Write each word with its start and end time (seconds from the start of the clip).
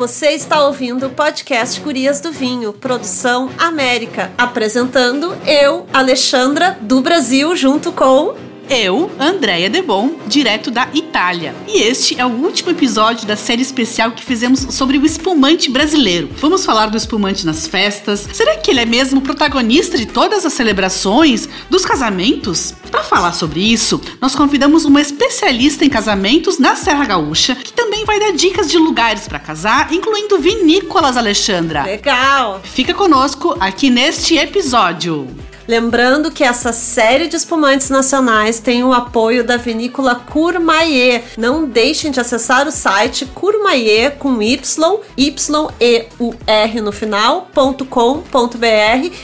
Você 0.00 0.28
está 0.28 0.64
ouvindo 0.64 1.08
o 1.08 1.10
podcast 1.10 1.78
Curias 1.78 2.22
do 2.22 2.32
Vinho, 2.32 2.72
produção 2.72 3.50
América, 3.58 4.32
apresentando 4.38 5.36
eu, 5.46 5.84
Alexandra, 5.92 6.78
do 6.80 7.02
Brasil, 7.02 7.54
junto 7.54 7.92
com 7.92 8.34
eu, 8.70 9.10
Andréia 9.18 9.68
Debon, 9.68 10.12
direto 10.28 10.70
da 10.70 10.88
Itália. 10.94 11.54
E 11.66 11.82
este 11.82 12.18
é 12.18 12.24
o 12.24 12.28
último 12.28 12.70
episódio 12.70 13.26
da 13.26 13.34
série 13.34 13.62
especial 13.62 14.12
que 14.12 14.24
fizemos 14.24 14.60
sobre 14.70 14.96
o 14.96 15.04
espumante 15.04 15.68
brasileiro. 15.68 16.30
Vamos 16.36 16.64
falar 16.64 16.86
do 16.86 16.96
espumante 16.96 17.44
nas 17.44 17.66
festas. 17.66 18.28
Será 18.32 18.56
que 18.56 18.70
ele 18.70 18.80
é 18.80 18.86
mesmo 18.86 19.20
protagonista 19.20 19.98
de 19.98 20.06
todas 20.06 20.46
as 20.46 20.52
celebrações, 20.52 21.48
dos 21.68 21.84
casamentos? 21.84 22.72
Para 22.92 23.02
falar 23.02 23.32
sobre 23.32 23.60
isso, 23.60 24.00
nós 24.20 24.36
convidamos 24.36 24.84
uma 24.84 25.00
especialista 25.00 25.84
em 25.84 25.88
casamentos 25.88 26.58
na 26.58 26.76
Serra 26.76 27.04
Gaúcha, 27.04 27.56
que 27.56 27.72
também 27.72 28.04
vai 28.04 28.20
dar 28.20 28.32
dicas 28.32 28.70
de 28.70 28.78
lugares 28.78 29.26
para 29.26 29.40
casar, 29.40 29.92
incluindo 29.92 30.38
vinícolas, 30.38 31.16
Alexandra. 31.16 31.82
Legal! 31.82 32.60
Fica 32.62 32.94
conosco 32.94 33.56
aqui 33.58 33.90
neste 33.90 34.36
episódio. 34.38 35.26
Lembrando 35.70 36.32
que 36.32 36.42
essa 36.42 36.72
série 36.72 37.28
de 37.28 37.36
espumantes 37.36 37.90
nacionais 37.90 38.58
tem 38.58 38.82
o 38.82 38.92
apoio 38.92 39.44
da 39.44 39.56
vinícola 39.56 40.16
Courmayeur. 40.16 41.22
Não 41.38 41.64
deixem 41.64 42.10
de 42.10 42.18
acessar 42.18 42.66
o 42.66 42.72
site 42.72 43.24
Courmayeur 43.24 44.16
com 44.16 44.42
Y, 44.42 45.00
Y 45.16 45.68
E 45.78 46.06
U 46.18 46.34
R 46.44 46.80
no 46.80 46.90
final.com.br 46.90 47.86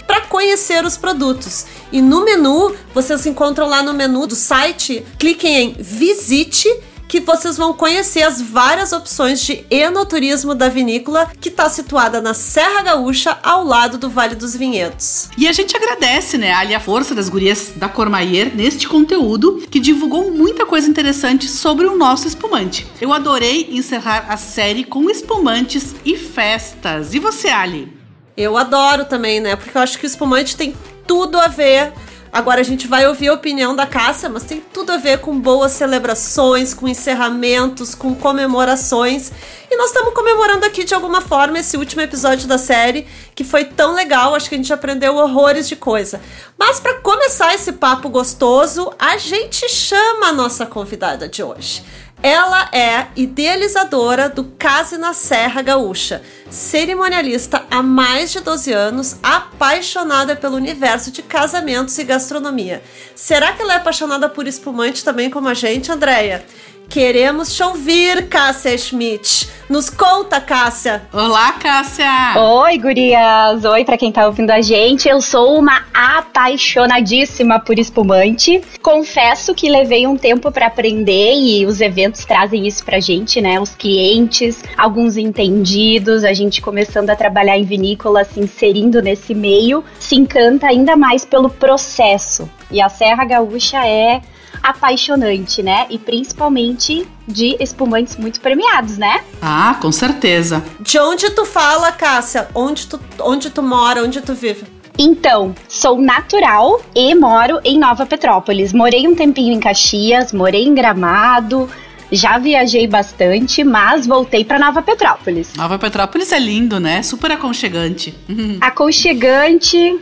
para 0.07 0.21
conhecer 0.21 0.85
os 0.85 0.97
produtos. 0.97 1.67
E 1.91 2.01
no 2.01 2.25
menu, 2.25 2.77
vocês 2.95 3.27
encontram 3.27 3.69
lá 3.69 3.83
no 3.83 3.93
menu 3.93 4.29
do 4.29 4.37
site, 4.37 5.05
cliquem 5.19 5.57
em 5.57 5.77
Visite 5.77 6.69
que 7.09 7.21
vocês 7.21 7.57
vão 7.57 7.73
conhecer 7.73 8.23
as 8.23 8.41
várias 8.41 8.93
opções 8.93 9.41
de 9.41 9.65
enoturismo 9.71 10.55
da 10.55 10.69
vinícola 10.69 11.31
que 11.41 11.49
está 11.49 11.69
situada 11.69 12.21
na 12.21 12.35
Serra 12.35 12.83
Gaúcha, 12.83 13.39
ao 13.43 13.65
lado 13.65 13.99
do 13.99 14.11
Vale 14.11 14.35
dos 14.35 14.57
Vinhedos. 14.57 15.29
E 15.37 15.47
a 15.47 15.53
gente 15.53 15.77
agradece, 15.77 16.39
né, 16.39 16.53
ali 16.53 16.75
a 16.75 16.81
força 16.81 17.15
das 17.15 17.29
gurias 17.29 17.73
da 17.77 17.89
Cormaier 17.89 18.55
neste 18.55 18.89
conteúdo 18.89 19.63
que 19.71 19.81
divulgou 19.81 20.31
muita 20.31 20.67
coisa 20.67 20.89
interessante 20.89 21.49
sobre 21.49 21.87
o 21.87 21.97
nosso 21.97 22.27
espumante. 22.27 22.87
Eu 23.01 23.13
adorei 23.13 23.69
encerrar 23.71 24.27
a 24.29 24.37
série 24.37 24.85
com 24.85 25.09
espumantes 25.11 25.95
e 26.05 26.17
festas. 26.17 27.15
E 27.15 27.19
você, 27.19 27.49
Ali? 27.49 27.93
Eu 28.37 28.57
adoro 28.57 29.07
também, 29.07 29.41
né? 29.41 29.57
Porque 29.57 29.77
eu 29.77 29.83
acho 29.83 29.99
que 29.99 30.05
o 30.05 30.07
espumante 30.07 30.57
tem 30.57 30.77
tudo 31.07 31.39
a 31.39 31.49
ver 31.49 31.93
Agora 32.37 32.61
a 32.61 32.65
gente 32.65 32.87
vai 32.87 33.07
ouvir 33.07 33.29
a 33.29 33.33
opinião 33.33 33.75
da 33.75 33.87
Cássia, 33.87 34.29
mas 34.29 34.43
tem 34.43 34.61
tudo 34.61 34.93
a 34.93 34.99
ver 34.99 35.21
com 35.21 35.41
boas 35.41 35.73
celebrações, 35.73 36.75
com 36.75 36.87
encerramentos, 36.87 37.95
com 37.95 38.15
comemorações. 38.15 39.33
E 39.71 39.75
nós 39.75 39.87
estamos 39.87 40.13
comemorando 40.13 40.67
aqui 40.67 40.85
de 40.85 40.93
alguma 40.93 41.23
forma 41.23 41.59
esse 41.59 41.79
último 41.79 42.03
episódio 42.03 42.47
da 42.47 42.59
série, 42.59 43.07
que 43.35 43.43
foi 43.43 43.65
tão 43.65 43.95
legal, 43.95 44.35
acho 44.35 44.51
que 44.51 44.55
a 44.55 44.59
gente 44.59 44.71
aprendeu 44.71 45.17
horrores 45.17 45.67
de 45.67 45.77
coisa. 45.77 46.21
Mas 46.59 46.79
para 46.79 47.01
começar 47.01 47.55
esse 47.55 47.73
papo 47.73 48.11
gostoso, 48.11 48.93
a 48.99 49.17
gente 49.17 49.67
chama 49.71 50.27
a 50.27 50.33
nossa 50.35 50.67
convidada 50.67 51.27
de 51.27 51.43
hoje. 51.43 51.83
Ela 52.29 52.69
é 52.73 53.07
idealizadora 53.15 54.29
do 54.29 54.43
Case 54.59 54.99
na 54.99 55.13
Serra 55.13 55.63
Gaúcha, 55.63 56.23
cerimonialista 56.51 57.65
há 57.71 57.85
mais 57.85 58.33
de 58.33 58.41
12 58.41 58.73
anos, 58.73 59.17
apaixonada 59.23 60.35
pelo 60.35 60.57
universo 60.57 61.13
de 61.13 61.23
casamentos 61.23 61.97
e 61.97 62.03
gastronomia. 62.03 62.83
Será 63.15 63.53
que 63.53 63.63
ela 63.63 63.75
é 63.75 63.77
apaixonada 63.77 64.29
por 64.29 64.49
espumante 64.49 65.05
também 65.05 65.31
como 65.31 65.49
a 65.49 65.55
gente, 65.55 65.93
Andréia? 65.93 66.45
Queremos 66.89 67.55
te 67.55 67.63
ouvir, 67.63 68.29
Cássia 68.29 68.77
Schmidt. 68.79 69.49
Nos 69.69 69.91
conta, 69.91 70.41
Cássia. 70.41 71.03
Olá, 71.13 71.53
Cássia. 71.53 72.07
Oi, 72.41 72.79
gurias. 72.79 73.65
Oi 73.65 73.85
para 73.85 73.99
quem 73.99 74.13
tá 74.13 74.25
ouvindo 74.27 74.51
a 74.51 74.61
gente. 74.61 75.09
Eu 75.09 75.21
sou 75.21 75.59
uma 75.59 75.85
apaixonadíssima 75.93 77.59
por 77.59 77.79
espumante. 77.79 78.63
Confesso 78.81 79.55
que 79.55 79.69
levei 79.69 80.07
um 80.07 80.17
tempo 80.17 80.53
para 80.53 80.69
aprender 80.69 81.35
e 81.35 81.67
os 81.67 81.81
eventos 81.81 82.25
trazem 82.25 82.67
isso 82.67 82.85
pra 82.85 83.01
gente, 83.01 83.41
né? 83.41 83.61
Os 83.61 83.75
clientes, 83.75 84.63
alguns 84.77 85.17
entendidos, 85.17 86.23
a 86.25 86.33
gente 86.33 86.63
começando 86.63 87.11
a 87.11 87.17
trabalhar 87.17 87.59
em 87.59 87.65
vinícola, 87.65 88.25
se 88.25 88.39
inserindo 88.39 89.03
nesse 89.03 89.35
meio, 89.35 89.85
se 89.99 90.15
encanta 90.15 90.69
ainda 90.69 90.97
mais 90.97 91.25
pelo 91.25 91.51
processo. 91.51 92.49
E 92.71 92.81
a 92.81 92.89
Serra 92.89 93.25
Gaúcha 93.25 93.85
é 93.85 94.23
apaixonante, 94.63 95.63
né? 95.63 95.87
E 95.91 95.99
principalmente 95.99 97.07
de 97.27 97.57
espumantes 97.61 98.17
muito 98.17 98.41
premiados, 98.41 98.99
né? 98.99 99.23
Ah, 99.41 99.77
com 99.81 99.91
certeza. 99.91 100.63
De 100.81 100.99
onde 100.99 101.31
tu 101.31 101.45
fala, 101.45 101.93
Cássia? 101.93 102.49
Onde 102.55 102.87
tu, 102.87 103.01
onde 103.21 103.51
tu 103.51 103.63
mora? 103.63 104.03
Onde 104.03 104.21
tu 104.21 104.35
vive? 104.35 104.65
Então, 104.99 105.55
sou 105.69 106.01
natural 106.01 106.81
e 106.95 107.15
moro 107.15 107.61
em 107.65 107.79
Nova 107.79 108.07
Petrópolis. 108.07 108.73
Morei 108.73 109.07
um 109.07 109.15
tempinho 109.15 109.53
em 109.53 109.61
Caxias, 109.61 110.33
morei 110.33 110.65
em 110.65 110.75
Gramado, 110.75 111.69
já 112.11 112.39
viajei 112.39 112.87
bastante, 112.87 113.63
mas 113.65 114.07
voltei 114.07 114.45
para 114.45 114.59
Nova 114.59 114.81
Petrópolis. 114.81 115.53
Nova 115.55 115.79
Petrópolis 115.79 116.33
é 116.33 116.39
lindo, 116.39 116.79
né? 116.81 117.03
Super 117.03 117.33
aconchegante. 117.33 118.15
Aconchegante, 118.61 119.99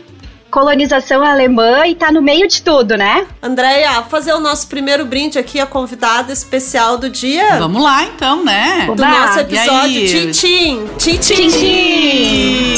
colonização 0.54 1.24
alemã 1.24 1.84
e 1.84 1.96
tá 1.96 2.12
no 2.12 2.22
meio 2.22 2.46
de 2.46 2.62
tudo, 2.62 2.96
né? 2.96 3.26
Andréia, 3.42 4.04
fazer 4.04 4.32
o 4.34 4.38
nosso 4.38 4.68
primeiro 4.68 5.04
brinde 5.04 5.36
aqui, 5.36 5.58
a 5.58 5.66
convidada 5.66 6.32
especial 6.32 6.96
do 6.96 7.10
dia. 7.10 7.58
Vamos 7.58 7.82
lá 7.82 8.04
então, 8.04 8.44
né? 8.44 8.86
Do 8.86 8.94
nosso 8.94 9.40
episódio 9.40 10.06
Tintim. 10.06 10.86
Tintim. 10.96 11.34
Tintim. 11.34 12.76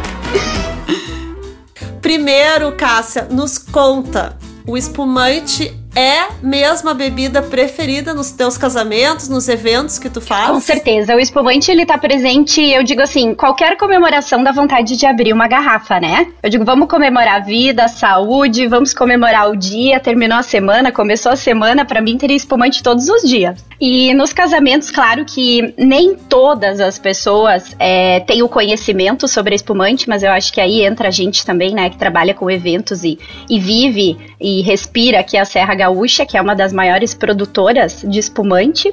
Primeiro, 2.00 2.72
Cássia, 2.72 3.28
nos 3.30 3.58
conta. 3.58 4.38
O 4.66 4.78
espumante 4.78 5.78
é 5.94 6.28
mesmo 6.42 6.88
a 6.90 6.94
bebida 6.94 7.42
preferida 7.42 8.14
nos 8.14 8.30
teus 8.30 8.56
casamentos, 8.56 9.28
nos 9.28 9.48
eventos 9.48 9.98
que 9.98 10.08
tu 10.08 10.20
faz? 10.20 10.50
Com 10.50 10.60
certeza. 10.60 11.14
O 11.14 11.20
espumante, 11.20 11.70
ele 11.70 11.84
tá 11.84 11.98
presente, 11.98 12.60
eu 12.60 12.82
digo 12.82 13.02
assim, 13.02 13.34
qualquer 13.34 13.76
comemoração 13.76 14.42
dá 14.42 14.52
vontade 14.52 14.96
de 14.96 15.06
abrir 15.06 15.32
uma 15.32 15.48
garrafa, 15.48 15.98
né? 15.98 16.28
Eu 16.42 16.50
digo, 16.50 16.64
vamos 16.64 16.88
comemorar 16.88 17.36
a 17.36 17.40
vida, 17.40 17.84
a 17.84 17.88
saúde, 17.88 18.66
vamos 18.66 18.94
comemorar 18.94 19.50
o 19.50 19.56
dia, 19.56 19.98
terminou 19.98 20.38
a 20.38 20.42
semana, 20.42 20.92
começou 20.92 21.32
a 21.32 21.36
semana, 21.36 21.84
para 21.84 22.00
mim 22.00 22.16
teria 22.16 22.36
espumante 22.36 22.82
todos 22.82 23.08
os 23.08 23.22
dias. 23.22 23.64
E 23.80 24.12
nos 24.14 24.32
casamentos, 24.32 24.90
claro 24.90 25.24
que 25.24 25.74
nem 25.76 26.14
todas 26.14 26.80
as 26.80 26.98
pessoas 26.98 27.74
é, 27.78 28.20
têm 28.20 28.42
o 28.42 28.48
conhecimento 28.48 29.26
sobre 29.26 29.54
espumante, 29.54 30.08
mas 30.08 30.22
eu 30.22 30.30
acho 30.30 30.52
que 30.52 30.60
aí 30.60 30.84
entra 30.84 31.08
a 31.08 31.10
gente 31.10 31.44
também, 31.44 31.74
né, 31.74 31.90
que 31.90 31.96
trabalha 31.96 32.34
com 32.34 32.50
eventos 32.50 33.02
e, 33.02 33.18
e 33.48 33.58
vive 33.58 34.16
e 34.40 34.62
respira 34.62 35.20
aqui 35.20 35.36
a 35.36 35.44
Serra 35.44 35.74
Gaúcha, 35.80 36.26
que 36.26 36.36
é 36.36 36.40
uma 36.40 36.54
das 36.54 36.72
maiores 36.72 37.14
produtoras 37.14 38.04
de 38.06 38.18
espumante. 38.18 38.92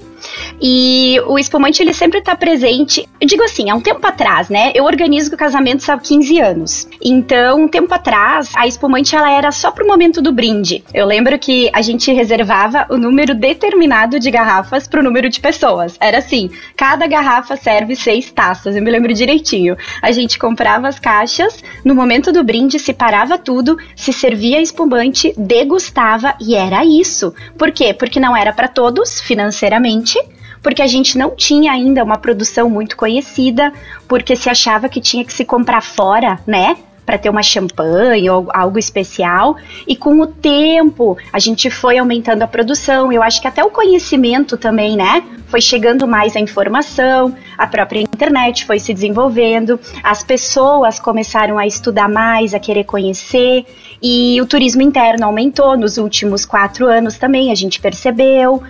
E 0.62 1.20
o 1.28 1.38
espumante 1.38 1.82
ele 1.82 1.94
sempre 1.94 2.20
está 2.20 2.36
presente. 2.36 3.08
Eu 3.20 3.28
digo 3.28 3.44
assim, 3.44 3.70
há 3.70 3.76
um 3.76 3.82
tempo 3.82 4.06
atrás, 4.06 4.50
né? 4.50 4.72
Eu 4.74 4.86
organizo 4.86 5.36
casamentos 5.36 5.88
há 5.90 5.98
15 5.98 6.40
anos. 6.40 6.88
Então, 7.04 7.64
um 7.64 7.68
tempo 7.68 7.94
atrás, 7.94 8.52
a 8.56 8.66
espumante 8.66 9.16
ela 9.16 9.30
era 9.30 9.52
só 9.52 9.70
pro 9.72 9.88
momento 9.88 10.22
do 10.22 10.32
brinde. 10.32 10.84
Eu 10.94 11.06
lembro 11.06 11.38
que 11.38 11.70
a 11.74 11.82
gente 11.82 12.12
reservava 12.12 12.86
o 12.90 12.98
número 12.98 13.36
determinado 13.36 14.20
de 14.20 14.32
garrafas 14.32 14.88
pro 14.88 15.04
número 15.04 15.30
de 15.30 15.40
pessoas. 15.40 15.98
Era 16.00 16.20
assim, 16.20 16.50
cada 16.76 17.06
garrafa 17.06 17.56
serve 17.56 17.96
seis 17.96 18.32
taças. 18.32 18.76
Eu 18.76 18.82
me 18.82 18.92
lembro 18.92 19.14
direitinho. 19.14 19.76
A 20.02 20.12
gente 20.12 20.40
comprava 20.40 20.88
as 20.88 21.00
caixas, 21.00 21.64
no 21.84 21.94
momento 21.94 22.32
do 22.32 22.44
brinde 22.44 22.80
separava 22.80 23.38
tudo, 23.38 23.78
se 23.96 24.14
servia 24.14 24.62
espumante, 24.62 25.34
degustava 25.38 26.36
e 26.40 26.56
era 26.56 26.77
era 26.78 26.86
isso. 26.86 27.34
Por 27.58 27.72
quê? 27.72 27.94
Porque 27.94 28.20
não 28.20 28.36
era 28.36 28.54
para 28.54 28.68
todos 28.68 29.20
financeiramente, 29.20 30.20
porque 30.62 30.82
a 30.82 30.88
gente 30.88 31.18
não 31.18 31.36
tinha 31.36 31.72
ainda 31.72 32.04
uma 32.04 32.18
produção 32.18 32.70
muito 32.70 32.96
conhecida, 32.96 33.74
porque 34.08 34.36
se 34.36 34.50
achava 34.50 34.88
que 34.88 35.02
tinha 35.02 35.26
que 35.26 35.34
se 35.34 35.44
comprar 35.44 35.82
fora, 35.82 36.40
né? 36.46 36.78
Para 37.08 37.18
ter 37.18 37.30
uma 37.30 37.42
champanhe 37.42 38.30
ou 38.30 38.50
algo 38.54 38.78
especial, 38.78 39.56
e 39.88 39.96
com 39.96 40.20
o 40.20 40.28
tempo 40.28 41.18
a 41.32 41.40
gente 41.40 41.70
foi 41.70 41.98
aumentando 41.98 42.42
a 42.42 42.48
produção. 42.48 43.14
Eu 43.14 43.24
acho 43.24 43.42
que 43.42 43.48
até 43.48 43.64
o 43.64 43.70
conhecimento 43.70 44.58
também, 44.58 44.98
né? 44.98 45.24
Foi 45.48 45.62
chegando 45.62 46.06
mais 46.06 46.36
a 46.36 46.40
informação, 46.42 47.34
a 47.58 47.66
própria 47.66 48.02
internet 48.02 48.66
foi 48.66 48.78
se 48.78 48.94
desenvolvendo, 48.94 49.80
as 50.04 50.22
pessoas 50.22 51.00
começaram 51.00 51.58
a 51.58 51.66
estudar 51.66 52.10
mais, 52.10 52.54
a 52.54 52.60
querer 52.60 52.84
conhecer, 52.84 53.66
e 54.04 54.42
o 54.42 54.46
turismo 54.46 54.82
interno 54.82 55.26
aumentou 55.26 55.78
nos 55.78 55.98
últimos 55.98 56.46
quatro 56.46 56.88
anos 56.88 57.18
também, 57.18 57.54
a 57.54 57.56
gente 57.56 57.80
percebeu. 57.80 58.62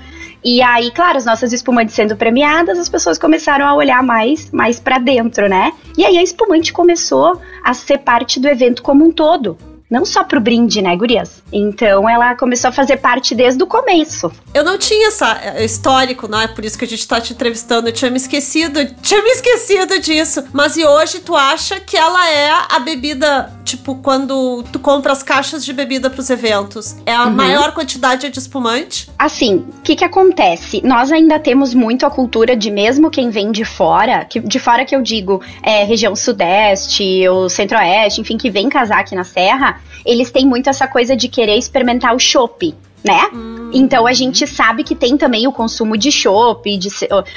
E 0.50 0.62
aí, 0.62 0.92
claro, 0.92 1.18
as 1.18 1.26
nossas 1.26 1.52
espumantes 1.52 1.94
sendo 1.94 2.16
premiadas, 2.16 2.80
as 2.80 2.88
pessoas 2.88 3.18
começaram 3.18 3.68
a 3.68 3.76
olhar 3.76 4.02
mais, 4.02 4.50
mais 4.50 4.80
para 4.80 4.98
dentro, 4.98 5.50
né? 5.50 5.74
E 5.98 6.06
aí 6.06 6.18
a 6.18 6.24
espumante 6.24 6.72
começou 6.72 7.42
a 7.62 7.74
ser 7.74 7.98
parte 7.98 8.40
do 8.40 8.48
evento 8.48 8.82
como 8.82 9.04
um 9.04 9.12
todo. 9.12 9.58
Não 9.90 10.06
só 10.06 10.24
pro 10.24 10.40
brinde, 10.40 10.82
né, 10.82 10.96
gurias? 10.96 11.42
Então 11.52 12.08
ela 12.10 12.36
começou 12.36 12.70
a 12.70 12.74
fazer 12.74 12.98
parte 12.98 13.34
desde 13.34 13.64
o 13.64 13.68
começo. 13.68 14.32
Eu 14.54 14.64
não 14.64 14.78
tinha 14.78 15.08
essa 15.08 15.40
é, 15.42 15.64
histórico, 15.64 16.28
não 16.28 16.42
é 16.42 16.48
por 16.48 16.66
isso 16.66 16.78
que 16.78 16.86
a 16.86 16.88
gente 16.88 17.08
tá 17.08 17.22
te 17.22 17.34
entrevistando. 17.34 17.88
Eu 17.88 17.94
tinha 17.94 18.12
me 18.12 18.18
esquecido, 18.18 18.86
tinha 19.02 19.22
me 19.24 19.30
esquecido 19.30 20.00
disso. 20.00 20.44
Mas 20.52 20.76
e 20.78 20.86
hoje 20.86 21.20
tu 21.20 21.36
acha 21.36 21.80
que 21.80 21.96
ela 21.96 22.30
é 22.30 22.52
a 22.70 22.80
bebida, 22.80 23.52
tipo, 23.64 23.96
quando 23.96 24.64
tu 24.72 24.80
compra 24.80 25.12
as 25.12 25.24
caixas 25.24 25.64
de 25.64 25.72
bebida 25.72 26.10
pros 26.10 26.30
eventos, 26.30 26.96
é 27.06 27.14
a 27.14 27.26
uhum. 27.26 27.32
maior 27.32 27.74
quantidade 27.74 28.30
de 28.30 28.40
espumante? 28.40 29.10
Assim, 29.18 29.66
o 29.80 29.82
que 29.84 29.96
que 29.96 30.04
acontece? 30.04 30.82
Nós 30.84 31.12
ainda 31.12 31.40
temos 31.40 31.74
muito 31.74 32.06
a 32.06 32.10
cultura 32.10 32.56
de 32.56 32.70
mesmo 32.70 33.10
quem 33.10 33.30
vem 33.30 33.52
de 33.52 33.64
fora, 33.64 34.26
que 34.26 34.40
de 34.40 34.60
fora 34.60 34.86
que 34.86 34.96
eu 34.96 35.02
digo, 35.02 35.42
é 35.64 35.84
região 35.84 36.16
sudeste 36.16 37.28
ou 37.28 37.50
centro-oeste, 37.50 38.22
enfim, 38.22 38.38
que 38.38 38.50
vem 38.50 38.70
casar 38.70 39.00
aqui 39.00 39.16
na 39.16 39.24
serra, 39.24 39.77
eles 40.06 40.32
têm 40.32 40.46
muito 40.46 40.70
essa 40.70 40.88
coisa 40.88 41.16
de 41.16 41.28
querer 41.28 41.58
experimentar 41.58 42.16
o 42.16 42.20
chopp 42.20 42.76
né? 43.04 43.30
Hum. 43.34 43.72
Então 43.74 44.08
a 44.08 44.14
gente 44.14 44.46
sabe 44.48 44.84
que 44.84 44.96
tem 44.96 45.18
também 45.18 45.48
o 45.48 45.52
consumo 45.52 45.98
de 45.98 46.12
chopp, 46.12 46.78
de, 46.78 46.90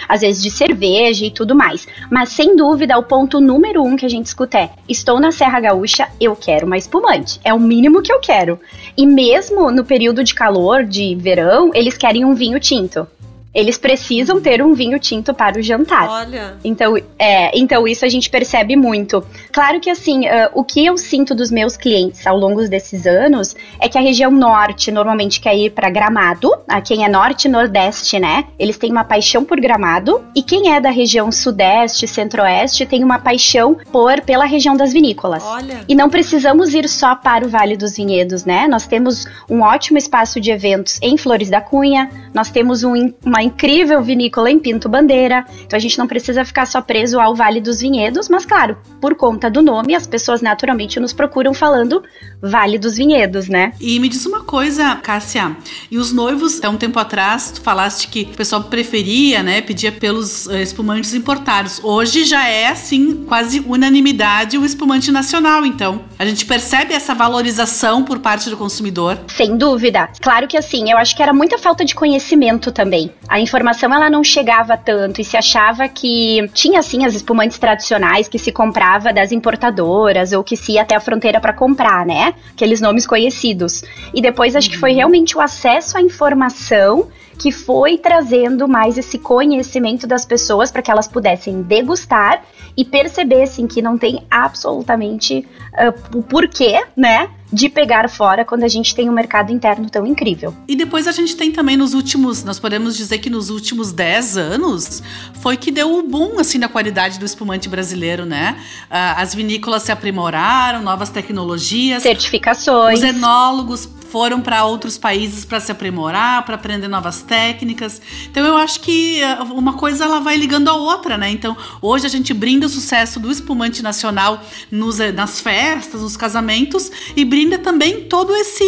às 0.09 0.21
vezes 0.21 0.43
de 0.43 0.51
cerveja 0.51 1.25
e 1.25 1.31
tudo 1.31 1.55
mais. 1.55 1.87
Mas 2.11 2.31
sem 2.31 2.57
dúvida, 2.57 2.99
o 2.99 3.03
ponto 3.03 3.41
número 3.41 3.83
um 3.83 3.97
que 3.97 4.07
a 4.07 4.09
gente 4.09 4.27
escuta 4.27 4.59
é: 4.59 4.71
estou 4.89 5.21
na 5.21 5.31
Serra 5.31 5.61
Gaúcha, 5.61 6.09
eu 6.21 6.35
quero 6.35 6.67
uma 6.67 6.77
espumante. 6.77 7.41
É 7.45 7.53
o 7.53 7.61
mínimo 7.61 8.03
que 8.03 8.13
eu 8.13 8.21
quero. 8.21 8.59
E 8.97 9.07
mesmo 9.07 9.71
no 9.71 9.85
período 9.85 10.25
de 10.25 10.35
calor, 10.35 10.85
de 10.85 11.15
verão, 11.15 11.71
eles 11.75 11.97
querem 11.97 12.25
um 12.25 12.35
vinho 12.35 12.59
tinto. 12.59 13.07
Eles 13.53 13.77
precisam 13.77 14.41
ter 14.41 14.63
um 14.63 14.75
vinho 14.75 14.99
tinto 14.99 15.35
para 15.35 15.59
o 15.59 15.63
jantar. 15.63 16.09
Olha. 16.09 16.55
Então, 16.63 16.97
é, 17.19 17.59
então 17.59 17.87
isso 17.87 18.05
a 18.05 18.09
gente 18.09 18.31
percebe 18.31 18.77
muito. 18.77 19.25
Claro 19.53 19.81
que 19.81 19.91
assim, 19.91 20.27
uh, 20.27 20.51
o 20.55 20.63
que 20.63 20.87
eu 20.87 20.97
sinto 20.97 21.35
dos 21.35 21.51
meus 21.51 21.77
clientes 21.77 22.27
ao 22.27 22.37
longo 22.37 22.67
desses 22.69 23.07
anos 23.07 23.57
é 23.81 23.89
que 23.89 23.99
a 23.99 24.01
região 24.01 24.31
norte 24.31 24.91
normalmente 24.91 25.41
quer 25.41 25.57
ir 25.57 25.71
para 25.71 25.91
Gramado. 25.91 26.53
A 26.69 26.81
quem 26.81 27.05
é 27.05 27.09
norte 27.09 27.47
e 27.47 27.51
nordeste, 27.51 28.19
né? 28.21 28.45
Eles 28.59 28.79
têm 28.79 28.91
uma 28.91 29.05
paixão 29.05 29.45
por 29.45 29.61
Gramado. 29.61 30.23
E 30.35 30.43
quem 30.43 30.73
é 30.73 30.81
da 30.81 30.91
região 30.91 31.33
sudeste, 31.33 32.07
centro-oeste, 32.07 32.87
tem 32.87 33.03
uma 33.03 33.19
paixão 33.19 33.77
por 33.91 34.21
pela 34.21 34.45
região 34.45 34.77
das 34.77 34.93
vinícolas. 34.93 35.43
Olha. 35.45 35.81
E 35.89 35.95
não 35.95 36.09
precisamos 36.09 36.73
ir 36.73 36.89
só 36.89 37.17
para 37.17 37.45
o 37.45 37.49
Vale 37.49 37.77
dos 37.77 37.97
Vinhedos, 37.97 38.45
né? 38.45 38.69
Nós 38.69 38.87
temos 38.87 39.27
um 39.49 39.63
ótimo 39.63 39.99
espaço 39.99 40.41
de 40.41 40.51
eventos 40.51 40.99
em 41.03 41.17
Flores 41.17 41.51
da 41.51 41.61
Cunha. 41.61 42.11
Nós 42.33 42.51
temos 42.51 42.85
um, 42.85 43.13
uma 43.25 43.40
incrível 43.43 44.03
vinícola 44.03 44.51
em 44.51 44.59
Pinto 44.59 44.89
Bandeira. 44.89 45.45
Então 45.65 45.77
a 45.77 45.81
gente 45.81 45.99
não 45.99 46.07
precisa 46.07 46.45
ficar 46.45 46.67
só 46.67 46.81
preso 46.81 47.21
ao 47.21 47.35
Vale 47.35 47.61
dos 47.61 47.81
Vinhedos, 47.81 48.29
mas 48.29 48.45
claro, 48.45 48.77
por 49.01 49.15
conta 49.15 49.51
do 49.51 49.63
nome, 49.63 49.95
as 49.95 50.07
pessoas 50.07 50.41
naturalmente 50.43 50.99
nos 51.01 51.13
procuram 51.13 51.55
falando 51.55 52.03
Vale 52.43 52.79
dos 52.79 52.97
Vinhedos, 52.97 53.49
né? 53.49 53.73
E 53.81 53.99
me 53.99 54.09
diz 54.09 54.25
uma 54.27 54.45
coisa, 54.45 54.97
Cássia, 54.97 55.57
e 55.91 55.99
os 55.99 56.13
noivos, 56.13 56.63
há 56.63 56.71
um 56.71 56.77
tempo 56.77 56.99
atrás, 56.99 57.51
tu 57.53 57.61
falaste 57.61 58.09
que 58.09 58.23
o 58.23 58.37
pessoal 58.37 58.65
preferia, 58.65 59.43
né, 59.43 59.61
pedia 59.61 59.93
pelos 59.93 60.47
uh, 60.47 60.57
espumantes 60.57 61.15
importados. 61.15 61.81
Hoje 61.83 62.25
já 62.25 62.47
é, 62.47 62.69
assim, 62.69 63.25
quase 63.27 63.61
unanimidade 63.61 64.59
o 64.59 64.65
espumante 64.65 65.13
nacional, 65.13 65.65
então. 65.67 66.03
A 66.19 66.25
gente 66.25 66.45
percebe 66.47 66.95
essa 66.95 67.15
valorização 67.15 68.05
por 68.05 68.19
parte 68.19 68.49
do 68.49 68.57
consumidor? 68.57 69.19
Sem 69.29 69.57
dúvida. 69.57 70.09
Claro 70.21 70.49
que 70.49 70.57
assim, 70.57 70.91
eu 70.91 70.99
acho 70.99 71.15
que 71.15 71.23
era 71.23 71.33
muita 71.33 71.59
falta 71.59 71.85
de 71.85 71.95
conhecimento 71.95 72.73
também. 72.73 73.13
A 73.31 73.39
informação 73.39 73.95
ela 73.95 74.11
não 74.11 74.25
chegava 74.25 74.77
tanto 74.77 75.21
e 75.21 75.25
se 75.25 75.37
achava 75.37 75.87
que 75.87 76.51
tinha 76.53 76.81
assim 76.81 77.07
as 77.07 77.15
espumantes 77.15 77.61
tradicionais 77.61 78.27
que 78.27 78.41
se 78.41 78.51
comprava 78.51 79.13
das 79.13 79.31
importadoras 79.31 80.33
ou 80.33 80.43
que 80.43 80.57
se 80.57 80.73
ia 80.73 80.83
até 80.83 80.97
a 80.97 81.01
fronteira 81.01 81.41
para 81.41 81.53
comprar, 81.53 82.05
né? 82.05 82.35
Aqueles 82.51 82.81
nomes 82.81 83.07
conhecidos. 83.07 83.85
E 84.13 84.21
depois 84.21 84.57
acho 84.57 84.69
que 84.69 84.77
foi 84.77 84.91
uhum. 84.91 84.97
realmente 84.97 85.39
o 85.39 85.41
acesso 85.41 85.97
à 85.97 86.03
informação 86.03 87.07
que 87.39 87.53
foi 87.53 87.99
trazendo 87.99 88.67
mais 88.67 88.99
esse 88.99 89.17
conhecimento 89.17 90.09
das 90.09 90.25
pessoas 90.25 90.73
para 90.73 90.83
que 90.83 90.91
elas 90.91 91.07
pudessem 91.07 91.63
degustar 91.63 92.43
e 92.77 92.85
percebessem 92.85 93.69
que 93.69 93.81
não 93.81 93.97
tem 93.97 94.27
absolutamente 94.29 95.47
uh, 95.75 96.19
o 96.19 96.23
porquê, 96.23 96.85
né? 96.97 97.31
De 97.53 97.69
pegar 97.69 98.09
fora 98.09 98.45
quando 98.45 98.65
a 98.65 98.69
gente 98.69 98.95
tem 98.95 99.09
um 99.09 99.13
mercado 99.13 99.53
interno 99.53 99.89
tão 99.89 100.07
incrível. 100.07 100.55
E 100.69 100.77
depois 100.77 101.07
a 101.07 101.13
gente 101.13 101.37
tem 101.37 101.51
também 101.51 101.77
nos 101.77 101.95
últimos, 101.95 102.45
nós 102.45 102.59
podemos 102.59 102.97
dizer 102.97 103.19
que 103.19 103.31
nos 103.31 103.51
últimos 103.51 103.93
10 103.93 104.37
anos 104.37 105.03
foi 105.41 105.57
que 105.57 105.71
deu 105.71 105.99
o 105.99 106.03
boom 106.03 106.39
assim 106.39 106.59
na 106.59 106.69
qualidade 106.69 107.19
do 107.19 107.25
espumante 107.25 107.69
brasileiro, 107.69 108.25
né? 108.25 108.57
Uh, 108.91 109.21
as 109.21 109.35
vinícolas 109.35 109.83
se 109.83 109.93
aprimoraram, 109.93 110.83
novas 110.83 111.11
tecnologias, 111.11 112.03
certificações. 112.03 112.99
Os 112.99 113.05
enólogos 113.05 113.89
foram 114.11 114.41
para 114.41 114.65
outros 114.65 114.99
países 114.99 115.45
para 115.45 115.61
se 115.61 115.71
aprimorar, 115.71 116.45
para 116.45 116.57
aprender 116.57 116.89
novas 116.89 117.23
técnicas. 117.23 118.03
Então 118.29 118.45
eu 118.45 118.57
acho 118.57 118.81
que 118.81 119.21
eh, 119.23 119.39
uma 119.43 119.75
coisa 119.75 120.05
ela 120.05 120.19
vai 120.19 120.37
ligando 120.37 120.69
a 120.69 120.75
outra, 120.75 121.17
né? 121.17 121.31
Então 121.31 121.57
hoje 121.81 122.07
a 122.07 122.09
gente 122.09 122.35
brinda 122.35 122.67
o 122.67 122.69
sucesso 122.69 123.21
do 123.21 123.31
espumante 123.31 123.83
nacional 123.83 124.43
nos, 124.71 124.99
eh, 124.99 125.13
nas 125.13 125.41
festas, 125.41 126.03
nos 126.03 126.17
casamentos 126.17 126.91
e 127.17 127.25
brinda 127.25 127.40
também 127.59 128.09
todo 128.09 128.35
esse, 128.35 128.65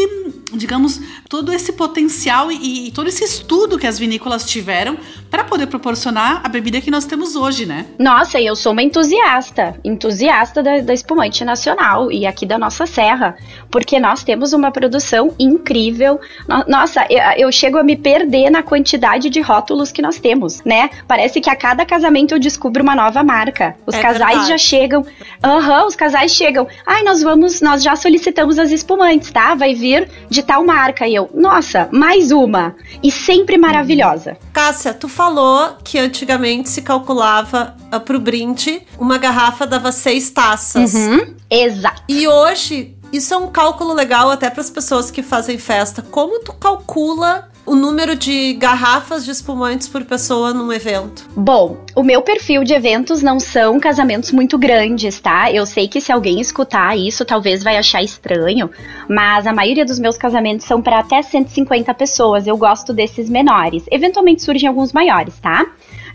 digamos, 0.53 1.01
todo 1.33 1.51
esse 1.51 1.73
potencial 1.73 2.53
e, 2.53 2.89
e 2.89 2.91
todo 2.91 3.09
esse 3.09 3.25
estudo 3.25 3.79
que 3.79 3.87
as 3.87 3.99
vinícolas 3.99 4.45
tiveram 4.45 4.99
para 5.31 5.43
poder 5.43 5.67
proporcionar 5.67 6.43
a 6.45 6.49
bebida 6.51 6.79
que 6.79 6.91
nós 6.91 7.07
temos 7.07 7.35
hoje, 7.35 7.65
né? 7.65 7.87
Nossa, 7.99 8.39
e 8.39 8.45
eu 8.45 8.55
sou 8.55 8.73
uma 8.73 8.83
entusiasta, 8.83 9.75
entusiasta 9.83 10.63
da, 10.63 10.81
da 10.81 10.93
espumante 10.93 11.43
nacional 11.43 12.13
e 12.13 12.27
aqui 12.27 12.45
da 12.45 12.59
nossa 12.59 12.87
serra, 12.87 13.35
porque 13.71 13.99
nós 13.99 14.23
temos 14.23 14.53
uma 14.53 14.71
produção 14.71 15.35
incrível. 15.39 16.21
Nossa, 16.69 17.07
eu, 17.39 17.51
chego 17.51 17.79
a 17.79 17.83
me 17.83 17.97
perder 17.97 18.51
na 18.51 18.63
quantidade 18.63 19.31
de 19.31 19.41
rótulos 19.41 19.91
que 19.91 20.03
nós 20.03 20.21
temos, 20.21 20.63
né? 20.65 20.91
Parece 21.09 21.41
que 21.41 21.49
a 21.49 21.57
cada 21.57 21.87
casamento 21.87 22.35
eu 22.35 22.39
descubro 22.39 22.83
uma 22.83 22.95
nova 22.95 23.23
marca. 23.23 23.75
Os 23.87 23.95
é 23.95 24.03
casais 24.03 24.29
verdade. 24.29 24.49
já 24.51 24.59
chegam. 24.59 25.03
Aham, 25.43 25.81
uhum, 25.81 25.87
os 25.87 25.97
casais 25.97 26.33
chegam. 26.33 26.69
Ai, 26.87 27.03
nós 27.03 27.23
vamos, 27.23 27.63
nós 27.63 27.83
já 27.83 27.97
solicitamos 27.97 28.59
as 28.59 28.71
espumantes, 28.71 29.31
tá? 29.31 29.55
Vai 29.55 29.75
vir 29.75 30.11
de 30.29 30.43
tal 30.43 30.63
marca. 30.63 31.09
E 31.09 31.15
eu, 31.15 31.22
nossa, 31.35 31.89
mais 31.93 32.31
uma. 32.31 32.75
E 33.03 33.11
sempre 33.11 33.57
maravilhosa. 33.59 34.37
Cássia, 34.53 34.95
tu 34.95 35.09
falou 35.09 35.77
que 35.85 35.99
antigamente 35.99 36.69
se 36.69 36.83
calculava 36.83 37.77
uh, 37.95 38.01
pro 38.01 38.19
brinde, 38.19 38.83
uma 38.99 39.19
garrafa 39.19 39.67
dava 39.67 39.93
seis 39.93 40.31
taças. 40.31 40.95
Uhum, 40.95 41.35
exato. 41.51 42.03
E 42.09 42.27
hoje 42.27 42.97
isso 43.13 43.35
é 43.35 43.37
um 43.37 43.49
cálculo 43.49 43.93
legal 43.93 44.31
até 44.31 44.49
para 44.49 44.63
as 44.63 44.71
pessoas 44.71 45.11
que 45.11 45.23
fazem 45.23 45.59
festa. 45.59 46.01
Como 46.01 46.41
tu 46.41 46.53
calcula 46.55 47.52
o 47.65 47.75
número 47.75 48.17
de 48.17 48.55
garrafas 48.55 49.25
de 49.25 49.31
espumantes 49.31 49.89
por 49.89 50.05
pessoa 50.05 50.53
num 50.53 50.73
evento? 50.73 51.29
Bom, 51.37 51.79
o 51.95 52.03
meu 52.03 52.23
perfil 52.23 52.65
de 52.65 52.75
eventos 52.75 53.23
não 53.23 53.39
são 53.39 53.79
casamentos 53.79 54.33
muito 54.33 54.59
grandes, 54.59 55.21
tá? 55.21 55.51
Eu 55.53 55.65
sei 55.65 55.87
que 55.87 56.01
se 56.01 56.11
alguém 56.11 56.41
escutar 56.41 56.97
isso, 56.97 57.25
talvez 57.25 57.63
vai 57.63 57.77
achar 57.77 58.03
estranho, 58.03 58.71
mas 59.09 59.47
a 59.47 59.53
maioria 59.53 59.85
dos 59.85 59.99
meus 59.99 60.17
casamentos 60.17 60.67
são 60.67 60.83
para 60.83 60.99
até 60.99 61.23
150 61.23 61.95
pessoas. 61.95 62.47
Eu 62.47 62.57
gosto 62.57 62.93
desses 62.93 63.29
menores. 63.29 63.85
Eventualmente 63.91 64.43
surgem 64.43 64.69
alguns 64.69 64.93
maiores, 64.93 65.39
tá? 65.39 65.67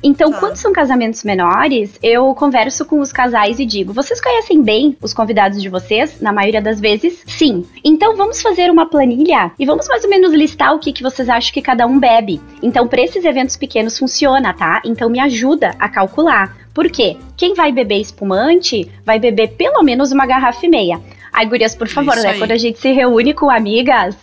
Então, 0.08 0.32
tá. 0.32 0.40
quando 0.40 0.56
são 0.56 0.72
casamentos 0.72 1.22
menores, 1.26 2.00
eu 2.02 2.34
converso 2.34 2.86
com 2.86 3.02
os 3.02 3.12
casais 3.12 3.60
e 3.60 3.66
digo: 3.66 3.92
vocês 3.92 4.22
conhecem 4.22 4.64
bem 4.64 4.96
os 5.02 5.14
convidados 5.14 5.62
de 5.62 5.68
vocês? 5.68 6.22
Na 6.22 6.32
maioria 6.32 6.62
das 6.62 6.80
vezes, 6.80 7.22
sim. 7.28 7.66
Então, 7.84 8.16
vamos 8.16 8.42
fazer 8.42 8.72
uma 8.72 8.90
planilha 8.90 9.52
e 9.60 9.66
vamos 9.66 9.86
mais 9.90 10.06
ou 10.06 10.10
menos 10.10 10.32
listar 10.32 10.74
o 10.74 10.80
que, 10.80 10.94
que 10.94 11.04
vocês 11.04 11.28
acham 11.28 11.54
que 11.54 11.62
cada 11.62 11.86
um 11.86 12.00
bebe. 12.00 12.40
Então, 12.64 12.88
para 12.88 13.02
esses 13.02 13.26
eventos 13.26 13.58
pequenos 13.58 14.00
funciona, 14.00 14.54
tá? 14.54 14.82
Então, 14.86 15.10
me 15.10 15.20
ajuda 15.20 15.76
a 15.78 15.90
calcular. 15.90 16.56
Por 16.74 16.90
quê? 16.90 17.18
Quem 17.36 17.54
vai 17.54 17.74
beber 17.74 18.00
espumante 18.00 18.90
vai 19.06 19.20
beber 19.20 19.56
pelo 19.58 19.84
menos 19.84 20.14
uma 20.14 20.26
garrafa 20.26 20.66
e 20.66 20.70
meia. 20.70 21.02
Ai, 21.34 21.48
gurias, 21.48 21.76
por 21.76 21.90
favor, 21.90 22.16
né? 22.16 22.38
Quando 22.38 22.52
a 22.52 22.58
gente 22.58 22.80
se 22.80 22.94
reúne 22.94 23.34
com 23.34 23.50
amigas, 23.50 24.16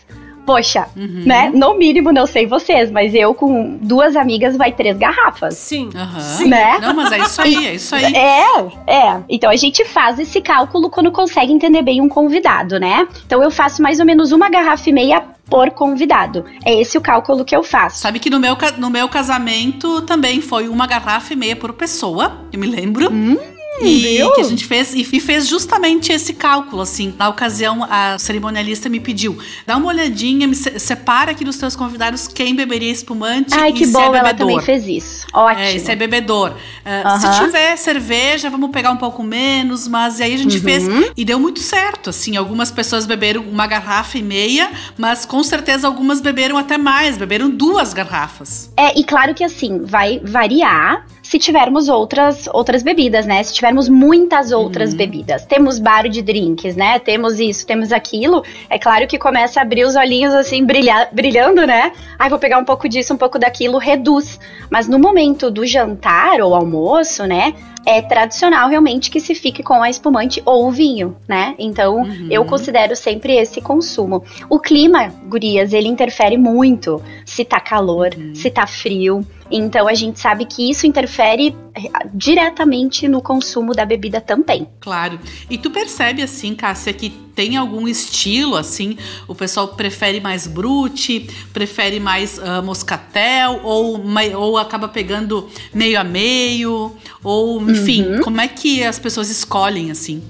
Poxa, 0.46 0.86
uhum. 0.96 1.22
né? 1.24 1.50
No 1.54 1.74
mínimo, 1.74 2.12
não 2.12 2.26
sei 2.26 2.46
vocês, 2.46 2.90
mas 2.90 3.14
eu 3.14 3.34
com 3.34 3.78
duas 3.80 4.14
amigas 4.14 4.56
vai 4.56 4.72
três 4.72 4.96
garrafas. 4.98 5.54
Sim. 5.54 5.88
Uhum. 5.94 6.20
Sim. 6.20 6.48
Né? 6.48 6.78
Não, 6.80 6.94
mas 6.94 7.12
é 7.12 7.18
isso 7.18 7.42
aí, 7.42 7.66
é 7.66 7.74
isso 7.74 7.94
aí. 7.94 8.14
É, 8.14 8.58
é. 8.86 9.20
Então 9.28 9.50
a 9.50 9.56
gente 9.56 9.84
faz 9.84 10.18
esse 10.18 10.40
cálculo 10.40 10.90
quando 10.90 11.10
consegue 11.10 11.52
entender 11.52 11.82
bem 11.82 12.00
um 12.00 12.08
convidado, 12.08 12.78
né? 12.78 13.08
Então 13.24 13.42
eu 13.42 13.50
faço 13.50 13.82
mais 13.82 14.00
ou 14.00 14.06
menos 14.06 14.32
uma 14.32 14.50
garrafa 14.50 14.90
e 14.90 14.92
meia 14.92 15.24
por 15.48 15.70
convidado. 15.70 16.44
É 16.64 16.78
esse 16.78 16.96
o 16.98 17.00
cálculo 17.00 17.44
que 17.44 17.54
eu 17.54 17.62
faço. 17.62 17.98
Sabe 17.98 18.18
que 18.18 18.30
no 18.30 18.38
meu, 18.38 18.56
no 18.78 18.90
meu 18.90 19.08
casamento 19.08 20.02
também 20.02 20.40
foi 20.40 20.68
uma 20.68 20.86
garrafa 20.86 21.32
e 21.32 21.36
meia 21.36 21.56
por 21.56 21.72
pessoa, 21.72 22.38
eu 22.52 22.58
me 22.58 22.66
lembro. 22.66 23.10
Hum. 23.10 23.36
E 23.80 24.16
viu? 24.16 24.32
que 24.32 24.40
a 24.40 24.44
gente 24.44 24.64
fez 24.66 24.94
e 24.94 25.04
fez 25.04 25.48
justamente 25.48 26.12
esse 26.12 26.34
cálculo 26.34 26.82
assim. 26.82 27.14
Na 27.18 27.28
ocasião, 27.28 27.86
a 27.88 28.18
cerimonialista 28.18 28.88
me 28.88 29.00
pediu: 29.00 29.38
dá 29.66 29.76
uma 29.76 29.88
olhadinha, 29.88 30.46
me 30.46 30.54
separa 30.54 31.32
aqui 31.32 31.44
dos 31.44 31.56
teus 31.56 31.74
convidados 31.74 32.28
quem 32.28 32.54
beberia 32.54 32.90
espumante 32.90 33.54
Ai, 33.54 33.70
e 33.70 33.72
que 33.72 33.86
se 33.86 33.92
bom, 33.92 34.00
é 34.00 34.04
bebedor. 34.04 34.28
ela 34.28 34.34
também 34.34 34.60
fez 34.60 34.86
isso. 34.86 35.26
Ótimo. 35.32 35.64
É, 35.64 35.78
se 35.78 35.90
é 35.90 35.96
bebedor. 35.96 36.52
Uh, 36.52 37.20
Se 37.20 37.44
tiver 37.44 37.76
cerveja, 37.76 38.50
vamos 38.50 38.70
pegar 38.70 38.90
um 38.90 38.96
pouco 38.96 39.22
menos, 39.22 39.88
mas 39.88 40.20
aí 40.20 40.34
a 40.34 40.38
gente 40.38 40.56
uhum. 40.56 40.62
fez 40.62 40.84
e 41.16 41.24
deu 41.24 41.40
muito 41.40 41.60
certo. 41.60 42.10
Assim, 42.10 42.36
algumas 42.36 42.70
pessoas 42.70 43.06
beberam 43.06 43.42
uma 43.42 43.66
garrafa 43.66 44.18
e 44.18 44.22
meia, 44.22 44.70
mas 44.96 45.24
com 45.24 45.42
certeza 45.42 45.86
algumas 45.86 46.20
beberam 46.20 46.56
até 46.56 46.78
mais, 46.78 47.16
beberam 47.16 47.50
duas 47.50 47.92
garrafas. 47.92 48.70
É, 48.76 48.98
e 48.98 49.04
claro 49.04 49.34
que 49.34 49.44
assim, 49.44 49.80
vai 49.84 50.20
variar 50.22 51.06
se 51.24 51.38
tivermos 51.38 51.88
outras 51.88 52.46
outras 52.52 52.82
bebidas, 52.82 53.26
né? 53.26 53.42
Se 53.42 53.52
tivermos 53.52 53.88
muitas 53.88 54.52
outras 54.52 54.90
uhum. 54.90 54.98
bebidas. 54.98 55.44
Temos 55.46 55.78
bar 55.78 56.06
de 56.08 56.20
drinks, 56.20 56.76
né? 56.76 56.98
Temos 56.98 57.40
isso, 57.40 57.66
temos 57.66 57.90
aquilo. 57.90 58.44
É 58.68 58.78
claro 58.78 59.06
que 59.06 59.18
começa 59.18 59.58
a 59.58 59.62
abrir 59.62 59.84
os 59.84 59.96
olhinhos 59.96 60.34
assim, 60.34 60.64
brilhar, 60.64 61.08
brilhando, 61.10 61.66
né? 61.66 61.92
Ai, 62.18 62.28
vou 62.28 62.38
pegar 62.38 62.58
um 62.58 62.64
pouco 62.64 62.88
disso, 62.88 63.14
um 63.14 63.16
pouco 63.16 63.38
daquilo, 63.38 63.78
reduz. 63.78 64.38
Mas 64.70 64.86
no 64.86 64.98
momento 64.98 65.50
do 65.50 65.66
jantar 65.66 66.40
ou 66.42 66.54
almoço, 66.54 67.24
né? 67.24 67.54
é 67.86 68.00
tradicional 68.00 68.68
realmente 68.68 69.10
que 69.10 69.20
se 69.20 69.34
fique 69.34 69.62
com 69.62 69.82
a 69.82 69.90
espumante 69.90 70.42
ou 70.44 70.66
o 70.66 70.70
vinho, 70.70 71.16
né? 71.28 71.54
Então, 71.58 71.96
uhum. 71.96 72.28
eu 72.30 72.44
considero 72.44 72.96
sempre 72.96 73.36
esse 73.36 73.60
consumo. 73.60 74.24
O 74.48 74.58
clima, 74.58 75.12
gurias, 75.26 75.72
ele 75.72 75.88
interfere 75.88 76.36
muito. 76.36 77.02
Se 77.24 77.44
tá 77.44 77.60
calor, 77.60 78.10
uhum. 78.16 78.34
se 78.34 78.50
tá 78.50 78.66
frio. 78.66 79.24
Então 79.50 79.86
a 79.86 79.94
gente 79.94 80.18
sabe 80.20 80.44
que 80.44 80.70
isso 80.70 80.86
interfere 80.86 81.54
eh, 81.74 81.82
diretamente 82.12 83.06
no 83.06 83.20
consumo 83.20 83.72
da 83.72 83.84
bebida 83.84 84.20
também. 84.20 84.66
Claro. 84.80 85.18
E 85.50 85.58
tu 85.58 85.70
percebe 85.70 86.22
assim, 86.22 86.54
Cássia, 86.54 86.92
que 86.92 87.10
tem 87.10 87.56
algum 87.56 87.86
estilo 87.88 88.56
assim? 88.56 88.96
O 89.26 89.34
pessoal 89.34 89.68
prefere 89.68 90.20
mais 90.20 90.46
brute, 90.46 91.28
prefere 91.52 91.98
mais 91.98 92.38
uh, 92.38 92.62
moscatel 92.62 93.60
ou, 93.62 94.00
ou 94.36 94.56
acaba 94.56 94.88
pegando 94.88 95.48
meio 95.72 96.00
a 96.00 96.04
meio? 96.04 96.92
Ou, 97.22 97.60
enfim, 97.70 98.04
uhum. 98.04 98.20
como 98.22 98.40
é 98.40 98.48
que 98.48 98.82
as 98.84 98.98
pessoas 98.98 99.30
escolhem 99.30 99.90
assim? 99.90 100.22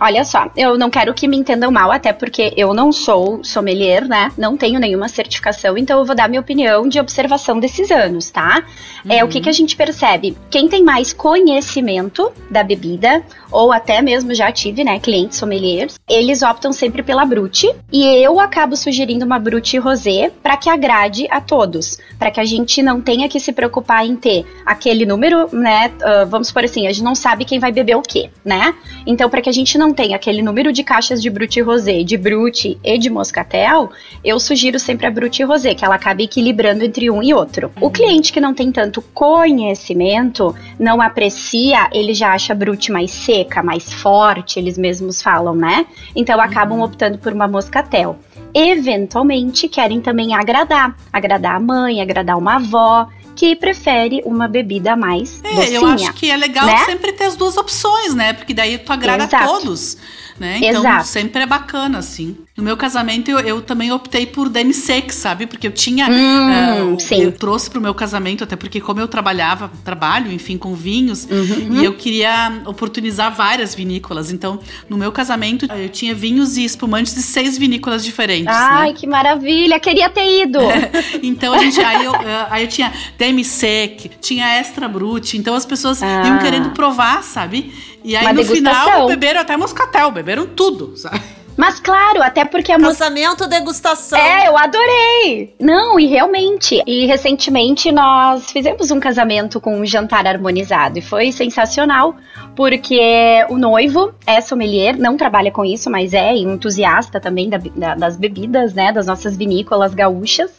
Olha 0.00 0.24
só, 0.24 0.50
eu 0.56 0.76
não 0.76 0.90
quero 0.90 1.14
que 1.14 1.28
me 1.28 1.36
entendam 1.36 1.70
mal, 1.70 1.90
até 1.92 2.12
porque 2.12 2.52
eu 2.56 2.74
não 2.74 2.92
sou 2.92 3.42
sommelier, 3.44 4.06
né? 4.06 4.32
Não 4.36 4.56
tenho 4.56 4.80
nenhuma 4.80 5.08
certificação, 5.08 5.78
então 5.78 5.98
eu 5.98 6.04
vou 6.04 6.14
dar 6.14 6.28
minha 6.28 6.40
opinião 6.40 6.88
de 6.88 6.98
observação 6.98 7.58
desses 7.60 7.90
anos, 7.90 8.30
tá? 8.30 8.64
Uhum. 9.04 9.12
É 9.12 9.24
o 9.24 9.28
que, 9.28 9.40
que 9.40 9.48
a 9.48 9.52
gente 9.52 9.76
percebe. 9.76 10.36
Quem 10.50 10.68
tem 10.68 10.82
mais 10.82 11.12
conhecimento 11.12 12.32
da 12.50 12.62
bebida, 12.62 13.22
ou 13.50 13.72
até 13.72 14.02
mesmo 14.02 14.34
já 14.34 14.50
tive, 14.50 14.82
né, 14.82 14.98
clientes 14.98 15.38
sommeliers, 15.38 15.94
eles 16.08 16.42
optam 16.42 16.72
sempre 16.72 17.02
pela 17.02 17.24
Brute, 17.24 17.72
e 17.92 18.04
eu 18.04 18.40
acabo 18.40 18.76
sugerindo 18.76 19.24
uma 19.24 19.38
Brute 19.38 19.78
Rosé 19.78 20.30
para 20.42 20.56
que 20.56 20.68
agrade 20.68 21.26
a 21.30 21.40
todos, 21.40 21.98
para 22.18 22.30
que 22.30 22.40
a 22.40 22.44
gente 22.44 22.82
não 22.82 23.00
tenha 23.00 23.28
que 23.28 23.38
se 23.38 23.52
preocupar 23.52 24.04
em 24.04 24.16
ter 24.16 24.44
aquele 24.66 25.06
número, 25.06 25.48
né? 25.52 25.92
Uh, 25.96 26.26
vamos 26.26 26.50
por 26.50 26.64
assim, 26.64 26.86
a 26.86 26.92
gente 26.92 27.04
não 27.04 27.14
sabe 27.14 27.44
quem 27.44 27.58
vai 27.58 27.70
beber 27.70 27.96
o 27.96 28.02
quê, 28.02 28.30
né? 28.44 28.74
Então, 29.06 29.30
para 29.30 29.40
que 29.40 29.48
a 29.48 29.52
gente 29.52 29.78
não 29.78 29.83
não 29.84 29.92
tem 29.92 30.14
aquele 30.14 30.40
número 30.40 30.72
de 30.72 30.82
caixas 30.82 31.20
de 31.20 31.28
Brut 31.28 31.60
Rosé, 31.60 32.02
de 32.02 32.16
Brut 32.16 32.78
e 32.82 32.98
de 32.98 33.10
Moscatel, 33.10 33.90
eu 34.24 34.40
sugiro 34.40 34.78
sempre 34.78 35.06
a 35.06 35.10
Brut 35.10 35.44
Rosé, 35.44 35.74
que 35.74 35.84
ela 35.84 35.96
acaba 35.96 36.22
equilibrando 36.22 36.82
entre 36.82 37.10
um 37.10 37.22
e 37.22 37.34
outro. 37.34 37.70
O 37.78 37.90
cliente 37.90 38.32
que 38.32 38.40
não 38.40 38.54
tem 38.54 38.72
tanto 38.72 39.02
conhecimento, 39.12 40.56
não 40.78 41.02
aprecia, 41.02 41.90
ele 41.92 42.14
já 42.14 42.32
acha 42.32 42.54
Brut 42.54 42.90
mais 42.90 43.10
seca, 43.10 43.62
mais 43.62 43.92
forte, 43.92 44.58
eles 44.58 44.78
mesmos 44.78 45.20
falam, 45.20 45.54
né? 45.54 45.84
Então 46.16 46.40
acabam 46.40 46.78
uhum. 46.78 46.84
optando 46.84 47.18
por 47.18 47.34
uma 47.34 47.46
Moscatel 47.46 48.18
eventualmente 48.56 49.66
querem 49.66 50.00
também 50.00 50.32
agradar, 50.32 50.96
agradar 51.12 51.56
a 51.56 51.60
mãe, 51.60 52.00
agradar 52.00 52.38
uma 52.38 52.54
avó 52.54 53.08
que 53.44 53.56
prefere 53.56 54.22
uma 54.24 54.48
bebida 54.48 54.96
mais 54.96 55.40
é, 55.44 55.54
docinha. 55.54 55.78
Eu 55.78 55.86
acho 55.86 56.12
que 56.14 56.30
é 56.30 56.36
legal 56.36 56.66
né? 56.66 56.78
sempre 56.86 57.12
ter 57.12 57.24
as 57.24 57.36
duas 57.36 57.56
opções, 57.58 58.14
né? 58.14 58.32
Porque 58.32 58.54
daí 58.54 58.78
tu 58.78 58.90
agrada 58.90 59.24
Exato. 59.24 59.44
a 59.44 59.46
todos 59.46 59.98
né? 60.38 60.58
Então 60.58 60.80
Exato. 60.80 61.06
sempre 61.06 61.42
é 61.42 61.46
bacana, 61.46 61.98
assim. 61.98 62.36
No 62.56 62.62
meu 62.62 62.76
casamento, 62.76 63.32
eu, 63.32 63.40
eu 63.40 63.60
também 63.60 63.90
optei 63.90 64.26
por 64.26 64.48
demi-sec, 64.48 65.10
sabe? 65.12 65.44
Porque 65.44 65.66
eu 65.66 65.72
tinha. 65.72 66.08
Hum, 66.08 66.94
uh, 66.94 67.14
eu 67.20 67.32
trouxe 67.32 67.68
pro 67.68 67.80
meu 67.80 67.92
casamento, 67.92 68.44
até 68.44 68.54
porque, 68.54 68.80
como 68.80 69.00
eu 69.00 69.08
trabalhava, 69.08 69.72
trabalho, 69.84 70.30
enfim, 70.30 70.56
com 70.56 70.72
vinhos, 70.72 71.24
uhum. 71.28 71.80
e 71.80 71.84
eu 71.84 71.94
queria 71.94 72.62
oportunizar 72.64 73.34
várias 73.34 73.74
vinícolas. 73.74 74.30
Então, 74.30 74.60
no 74.88 74.96
meu 74.96 75.10
casamento, 75.10 75.66
eu 75.66 75.88
tinha 75.88 76.14
vinhos 76.14 76.56
e 76.56 76.64
espumantes 76.64 77.12
de 77.12 77.22
seis 77.22 77.58
vinícolas 77.58 78.04
diferentes. 78.04 78.44
Né? 78.44 78.52
Ai, 78.52 78.90
né? 78.90 78.94
que 78.96 79.06
maravilha! 79.08 79.80
Queria 79.80 80.08
ter 80.08 80.44
ido! 80.44 80.60
então, 81.24 81.54
a 81.54 81.58
gente. 81.58 81.80
Aí 81.80 82.04
eu, 82.04 82.12
uh, 82.12 82.46
aí 82.50 82.62
eu 82.62 82.68
tinha 82.68 82.92
demi-sec, 83.18 84.12
tinha 84.20 84.60
extra 84.60 84.86
brut. 84.86 85.36
Então, 85.36 85.56
as 85.56 85.66
pessoas 85.66 86.00
ah. 86.04 86.22
iam 86.24 86.38
querendo 86.38 86.70
provar, 86.70 87.20
sabe? 87.24 87.74
E 88.04 88.14
aí, 88.14 88.24
Uma 88.24 88.32
no 88.32 88.42
degustação. 88.44 88.84
final, 88.84 89.08
beberam 89.08 89.40
até 89.40 89.56
moscatel, 89.56 90.12
beberam 90.12 90.46
tudo, 90.46 90.96
sabe? 90.96 91.20
Mas 91.56 91.78
claro, 91.78 92.22
até 92.22 92.44
porque 92.44 92.72
a 92.72 92.78
Casamento, 92.78 93.48
degustação. 93.48 94.18
É, 94.18 94.48
eu 94.48 94.56
adorei. 94.56 95.54
Não, 95.60 95.98
e 95.98 96.06
realmente. 96.06 96.82
E 96.86 97.06
recentemente 97.06 97.92
nós 97.92 98.50
fizemos 98.50 98.90
um 98.90 99.00
casamento 99.00 99.60
com 99.60 99.76
um 99.78 99.86
jantar 99.86 100.26
harmonizado 100.26 100.98
e 100.98 101.02
foi 101.02 101.32
sensacional, 101.32 102.16
porque 102.56 103.44
o 103.48 103.56
noivo 103.56 104.12
é 104.26 104.40
sommelier, 104.40 104.96
não 104.98 105.16
trabalha 105.16 105.50
com 105.50 105.64
isso, 105.64 105.90
mas 105.90 106.12
é 106.12 106.34
entusiasta 106.34 107.20
também 107.20 107.48
da, 107.48 107.58
da, 107.58 107.94
das 107.94 108.16
bebidas, 108.16 108.74
né, 108.74 108.92
das 108.92 109.06
nossas 109.06 109.36
vinícolas 109.36 109.94
gaúchas. 109.94 110.50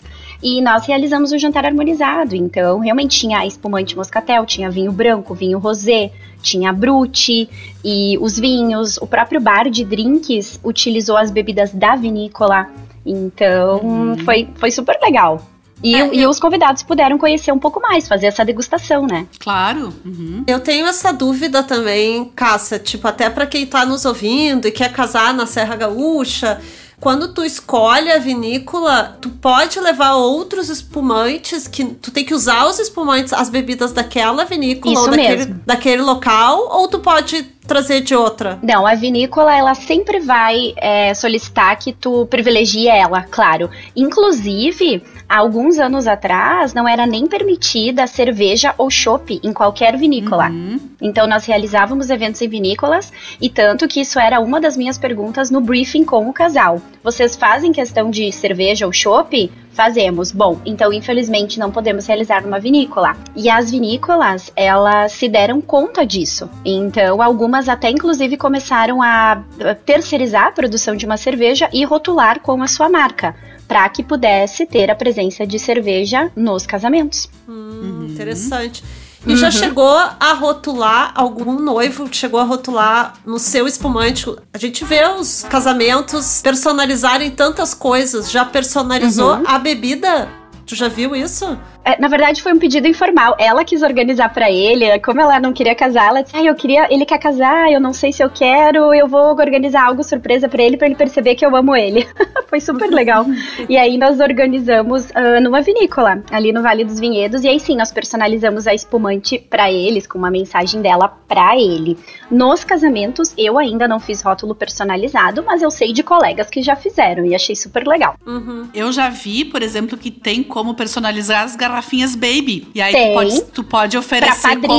E 0.45 0.61
nós 0.61 0.85
realizamos 0.85 1.31
o 1.31 1.35
um 1.35 1.39
jantar 1.39 1.65
harmonizado. 1.65 2.35
Então, 2.35 2.77
realmente 2.77 3.19
tinha 3.19 3.43
espumante 3.47 3.97
moscatel, 3.97 4.45
tinha 4.45 4.69
vinho 4.69 4.91
branco, 4.91 5.33
vinho 5.33 5.57
rosé, 5.57 6.11
tinha 6.39 6.71
brute 6.71 7.49
e 7.83 8.15
os 8.21 8.37
vinhos. 8.37 8.97
O 8.97 9.07
próprio 9.07 9.41
bar 9.41 9.67
de 9.71 9.83
drinks 9.83 10.59
utilizou 10.63 11.17
as 11.17 11.31
bebidas 11.31 11.71
da 11.73 11.95
vinícola. 11.95 12.69
Então, 13.03 13.81
uhum. 13.81 14.17
foi, 14.19 14.47
foi 14.53 14.69
super 14.69 14.95
legal. 15.01 15.41
E, 15.83 15.95
é, 15.95 16.13
e 16.13 16.21
eu... 16.21 16.29
os 16.29 16.39
convidados 16.39 16.83
puderam 16.83 17.17
conhecer 17.17 17.51
um 17.51 17.57
pouco 17.57 17.81
mais, 17.81 18.07
fazer 18.07 18.27
essa 18.27 18.45
degustação, 18.45 19.07
né? 19.07 19.25
Claro. 19.39 19.91
Uhum. 20.05 20.43
Eu 20.45 20.59
tenho 20.59 20.85
essa 20.85 21.11
dúvida 21.11 21.63
também, 21.63 22.25
Cássia, 22.35 22.77
tipo, 22.77 23.07
até 23.07 23.31
para 23.31 23.47
quem 23.47 23.65
tá 23.65 23.83
nos 23.83 24.05
ouvindo 24.05 24.67
e 24.67 24.71
quer 24.71 24.91
casar 24.93 25.33
na 25.33 25.47
Serra 25.47 25.75
Gaúcha 25.75 26.61
quando 26.99 27.33
tu 27.33 27.43
escolhe 27.43 28.11
a 28.11 28.19
vinícola, 28.19 29.17
tu 29.21 29.29
pode 29.29 29.79
levar 29.79 30.15
outros 30.15 30.69
espumantes 30.69 31.67
que 31.67 31.83
tu 31.85 32.11
tem 32.11 32.23
que 32.23 32.33
usar 32.33 32.67
os 32.67 32.79
espumantes, 32.79 33.33
as 33.33 33.49
bebidas 33.49 33.91
daquela 33.91 34.45
vinícola 34.45 34.93
Isso 34.93 35.03
ou 35.03 35.09
daquele, 35.11 35.45
daquele 35.45 36.01
local, 36.01 36.67
ou 36.71 36.87
tu 36.87 36.99
pode 36.99 37.43
trazer 37.65 38.01
de 38.01 38.15
outra? 38.15 38.59
Não, 38.61 38.85
a 38.85 38.95
vinícola 38.95 39.55
ela 39.55 39.73
sempre 39.73 40.19
vai 40.19 40.73
é, 40.77 41.13
solicitar 41.13 41.77
que 41.77 41.93
tu 41.93 42.25
privilegie 42.27 42.87
ela, 42.87 43.23
claro. 43.23 43.69
Inclusive, 43.95 45.03
há 45.27 45.37
alguns 45.37 45.77
anos 45.79 46.07
atrás 46.07 46.73
não 46.73 46.87
era 46.87 47.05
nem 47.05 47.27
permitida 47.27 48.07
cerveja 48.07 48.73
ou 48.77 48.89
chopp 48.89 49.39
em 49.43 49.53
qualquer 49.53 49.97
vinícola. 49.97 50.49
Uhum. 50.49 50.79
Então 51.01 51.27
nós 51.27 51.45
realizávamos 51.45 52.09
eventos 52.09 52.41
em 52.41 52.47
vinícolas 52.47 53.11
e 53.41 53.49
tanto 53.49 53.87
que 53.87 54.01
isso 54.01 54.19
era 54.19 54.39
uma 54.39 54.61
das 54.61 54.77
minhas 54.77 54.97
perguntas 54.97 55.49
no 55.49 55.61
briefing 55.61 56.03
com 56.03 56.29
o 56.29 56.33
casal. 56.33 56.81
Vocês 57.03 57.35
fazem 57.35 57.71
questão 57.71 58.09
de 58.09 58.31
cerveja 58.31 58.85
ou 58.85 58.93
chopp? 58.93 59.51
Fazemos. 59.75 60.31
Bom, 60.31 60.59
então 60.65 60.93
infelizmente 60.93 61.59
não 61.59 61.69
podemos 61.69 62.07
realizar 62.07 62.41
numa 62.41 62.59
vinícola. 62.59 63.15
E 63.35 63.49
as 63.49 63.69
vinícolas, 63.69 64.51
elas 64.55 65.11
se 65.11 65.27
deram 65.27 65.59
conta 65.59 66.05
disso. 66.05 66.49
Então, 66.63 67.21
algumas 67.21 67.67
até 67.67 67.89
inclusive 67.89 68.37
começaram 68.37 69.01
a 69.01 69.43
terceirizar 69.85 70.47
a 70.47 70.51
produção 70.51 70.95
de 70.95 71.05
uma 71.05 71.17
cerveja 71.17 71.69
e 71.73 71.83
rotular 71.83 72.39
com 72.39 72.63
a 72.63 72.67
sua 72.67 72.89
marca 72.89 73.35
para 73.67 73.87
que 73.89 74.03
pudesse 74.03 74.65
ter 74.65 74.89
a 74.89 74.95
presença 74.95 75.45
de 75.45 75.59
cerveja 75.59 76.31
nos 76.35 76.65
casamentos. 76.65 77.29
Hum. 77.49 78.07
Interessante. 78.09 78.83
E 79.25 79.31
uhum. 79.31 79.35
já 79.35 79.49
chegou 79.49 79.97
a 80.19 80.33
rotular 80.33 81.11
algum 81.15 81.59
noivo? 81.59 82.07
Chegou 82.11 82.39
a 82.39 82.43
rotular 82.43 83.15
no 83.25 83.39
seu 83.39 83.67
espumante? 83.67 84.25
A 84.53 84.57
gente 84.57 84.85
vê 84.85 85.03
os 85.07 85.43
casamentos 85.49 86.41
personalizarem 86.43 87.31
tantas 87.31 87.73
coisas. 87.73 88.29
Já 88.29 88.45
personalizou 88.45 89.37
uhum. 89.37 89.43
a 89.47 89.57
bebida? 89.57 90.29
Tu 90.65 90.75
já 90.75 90.87
viu 90.87 91.15
isso? 91.15 91.57
É, 91.85 92.01
na 92.01 92.07
verdade 92.07 92.41
foi 92.41 92.51
um 92.51 92.57
pedido 92.57 92.87
informal. 92.87 93.35
Ela 93.39 93.63
quis 93.63 93.83
organizar 93.83 94.33
para 94.33 94.49
ele, 94.51 94.99
como 94.99 95.21
ela 95.21 95.39
não 95.39 95.53
queria 95.53 95.75
casar, 95.75 96.07
ela 96.07 96.23
disse: 96.23 96.35
"Ah, 96.35 96.43
eu 96.43 96.55
queria, 96.55 96.87
ele 96.91 97.05
quer 97.05 97.19
casar, 97.19 97.71
eu 97.71 97.79
não 97.79 97.93
sei 97.93 98.11
se 98.11 98.23
eu 98.23 98.29
quero, 98.29 98.93
eu 98.93 99.07
vou 99.07 99.37
organizar 99.37 99.85
algo 99.85 100.03
surpresa 100.03 100.49
para 100.49 100.63
ele 100.63 100.77
para 100.77 100.87
ele 100.87 100.95
perceber 100.95 101.35
que 101.35 101.45
eu 101.45 101.55
amo 101.55 101.75
ele". 101.75 102.07
foi 102.49 102.59
super 102.59 102.89
legal. 102.89 103.25
e 103.69 103.77
aí 103.77 103.97
nós 103.97 104.19
organizamos 104.19 105.05
uh, 105.09 105.41
numa 105.41 105.61
vinícola, 105.61 106.23
ali 106.31 106.51
no 106.51 106.61
Vale 106.61 106.83
dos 106.83 106.99
Vinhedos, 106.99 107.43
e 107.43 107.47
aí 107.47 107.59
sim 107.59 107.75
nós 107.75 107.91
personalizamos 107.91 108.65
a 108.65 108.73
espumante 108.73 109.37
para 109.37 109.71
eles 109.71 110.07
com 110.07 110.17
uma 110.17 110.31
mensagem 110.31 110.81
dela 110.81 111.07
para 111.27 111.55
ele. 111.55 111.97
Nos 112.31 112.63
casamentos 112.63 113.33
eu 113.37 113.57
ainda 113.59 113.87
não 113.87 113.99
fiz 113.99 114.21
rótulo 114.21 114.55
personalizado, 114.55 115.43
mas 115.45 115.61
eu 115.61 115.69
sei 115.69 115.93
de 115.93 116.01
colegas 116.01 116.49
que 116.49 116.61
já 116.61 116.75
fizeram 116.75 117.25
e 117.25 117.35
achei 117.35 117.55
super 117.55 117.85
legal. 117.85 118.15
Uhum. 118.25 118.69
Eu 118.73 118.91
já 118.91 119.09
vi, 119.09 119.45
por 119.45 119.61
exemplo, 119.61 119.97
que 119.97 120.09
tem 120.09 120.41
como 120.41 120.73
personalizar 120.73 121.43
as 121.43 121.55
garrafinhas 121.75 122.15
baby. 122.15 122.67
E 122.73 122.81
aí 122.81 122.93
Tem. 122.93 123.07
tu 123.09 123.13
pode, 123.13 123.41
tu 123.51 123.63
pode 123.63 123.97
oferecer 123.97 124.59
como 124.61 124.73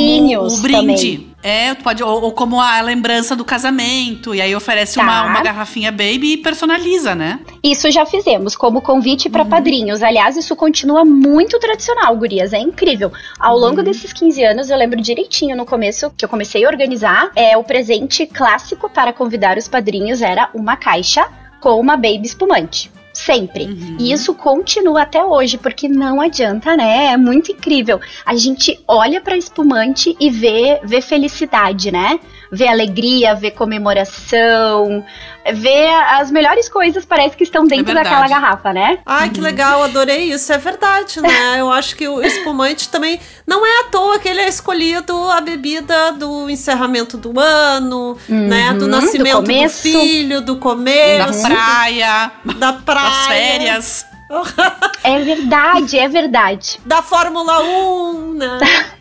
o 0.46 0.60
brinde. 0.60 0.72
também. 1.18 1.36
É, 1.42 1.74
tu 1.74 1.84
pode, 1.84 2.02
ou, 2.02 2.22
ou 2.24 2.32
como 2.32 2.60
a 2.60 2.80
lembrança 2.80 3.36
do 3.36 3.44
casamento. 3.44 4.34
E 4.34 4.40
aí 4.40 4.54
oferece 4.56 4.98
uma, 4.98 5.22
Tá. 5.22 5.26
uma 5.28 5.40
garrafinha 5.42 5.92
baby 5.92 6.32
e 6.32 6.36
personaliza, 6.38 7.14
né? 7.14 7.38
Isso 7.62 7.88
já 7.90 8.04
fizemos 8.04 8.56
como 8.56 8.80
convite 8.80 9.26
Uhum. 9.26 9.32
para 9.32 9.44
padrinhos. 9.44 10.02
Aliás, 10.02 10.36
isso 10.36 10.56
continua 10.56 11.04
muito 11.04 11.58
tradicional, 11.60 12.16
gurias. 12.16 12.52
É 12.52 12.58
incrível. 12.58 13.12
Ao 13.38 13.54
Uhum. 13.54 13.60
longo 13.60 13.82
desses 13.82 14.12
15 14.12 14.42
anos, 14.42 14.70
eu 14.70 14.76
lembro 14.76 15.00
direitinho 15.00 15.56
no 15.56 15.64
começo 15.64 16.10
que 16.16 16.24
eu 16.24 16.28
comecei 16.28 16.64
a 16.64 16.68
organizar. 16.68 17.30
É 17.36 17.56
o 17.56 17.62
presente 17.62 18.26
clássico 18.26 18.88
para 18.90 19.12
convidar 19.12 19.56
os 19.56 19.68
padrinhos 19.68 20.22
era 20.22 20.48
uma 20.54 20.76
caixa 20.76 21.28
com 21.60 21.78
uma 21.78 21.96
baby 21.96 22.22
espumante. 22.24 22.90
Sempre. 23.26 23.64
Uhum. 23.64 23.97
E 23.99 24.12
isso 24.12 24.33
continua 24.35 25.02
até 25.02 25.25
hoje, 25.25 25.59
porque 25.59 25.88
não 25.88 26.21
adianta, 26.21 26.76
né? 26.76 27.06
É 27.12 27.16
muito 27.16 27.50
incrível. 27.50 28.00
A 28.25 28.37
gente 28.37 28.78
olha 28.87 29.21
para 29.21 29.37
espumante 29.37 30.16
e 30.21 30.30
vê, 30.30 30.80
vê 30.85 31.00
felicidade, 31.00 31.90
né? 31.90 32.21
Vê 32.52 32.68
alegria, 32.68 33.35
vê 33.35 33.50
comemoração, 33.50 35.04
vê 35.52 35.87
as 35.88 36.30
melhores 36.30 36.68
coisas, 36.68 37.04
parece 37.04 37.37
que 37.37 37.42
estão 37.42 37.66
dentro 37.66 37.87
verdade. 37.87 38.09
daquela 38.09 38.28
garrafa, 38.28 38.73
né? 38.73 38.99
Ai, 39.04 39.30
que 39.30 39.40
legal, 39.40 39.83
adorei 39.83 40.33
isso. 40.33 40.52
É 40.52 40.59
verdade, 40.59 41.21
né? 41.21 41.56
Eu 41.59 41.71
acho 41.73 41.97
que 41.97 42.06
o 42.06 42.23
espumante 42.23 42.88
também 42.88 43.18
não 43.47 43.66
é 43.66 43.80
à 43.80 43.85
toa 43.90 44.18
que 44.21 44.28
ele 44.28 44.40
é 44.40 44.49
escolhido 44.49 45.12
a 45.30 45.40
bebida 45.40 46.12
do 46.12 46.49
encerramento 46.49 47.16
do 47.16 47.38
ano, 47.40 48.16
né? 48.28 48.73
Do 48.75 48.85
Uhum, 48.85 48.90
nascimento 48.92 49.37
do 49.38 49.42
do, 49.42 49.47
começo. 49.49 49.83
filho, 49.83 50.40
do 50.40 50.54
Da 50.54 50.61
começo, 50.61 51.42
praia, 51.42 52.30
da 52.59 52.73
praia, 52.73 53.11
férias. 53.26 54.06
É 55.04 55.20
verdade, 55.20 55.96
é 56.00 56.08
verdade. 56.08 56.80
da 56.85 57.00
Fórmula 57.00 57.61
1, 57.62 58.35
né? 58.35 58.58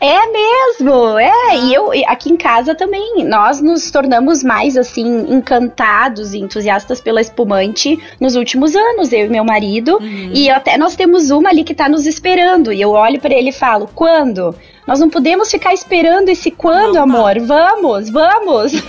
É 0.00 0.26
mesmo, 0.26 1.18
é. 1.18 1.56
E 1.56 1.74
eu 1.74 1.90
aqui 2.06 2.30
em 2.30 2.36
casa 2.36 2.74
também, 2.74 3.24
nós 3.24 3.60
nos 3.60 3.90
tornamos 3.90 4.42
mais 4.42 4.76
assim 4.76 5.32
encantados 5.32 6.34
e 6.34 6.38
entusiastas 6.38 7.00
pela 7.00 7.20
espumante 7.20 7.98
nos 8.20 8.36
últimos 8.36 8.76
anos, 8.76 9.12
eu 9.12 9.26
e 9.26 9.28
meu 9.28 9.44
marido. 9.44 9.98
E 10.32 10.50
até 10.50 10.76
nós 10.76 10.94
temos 10.96 11.30
uma 11.30 11.48
ali 11.48 11.64
que 11.64 11.74
tá 11.74 11.88
nos 11.88 12.06
esperando. 12.06 12.72
E 12.72 12.80
eu 12.80 12.90
olho 12.90 13.20
pra 13.20 13.34
ele 13.34 13.48
e 13.50 13.52
falo: 13.52 13.88
"Quando? 13.94 14.54
Nós 14.86 15.00
não 15.00 15.08
podemos 15.08 15.50
ficar 15.50 15.72
esperando 15.72 16.28
esse 16.28 16.50
quando, 16.50 16.94
Não 16.94 17.06
dá. 17.06 17.18
amor? 17.18 17.40
Vamos, 17.40 18.10
vamos." 18.10 18.72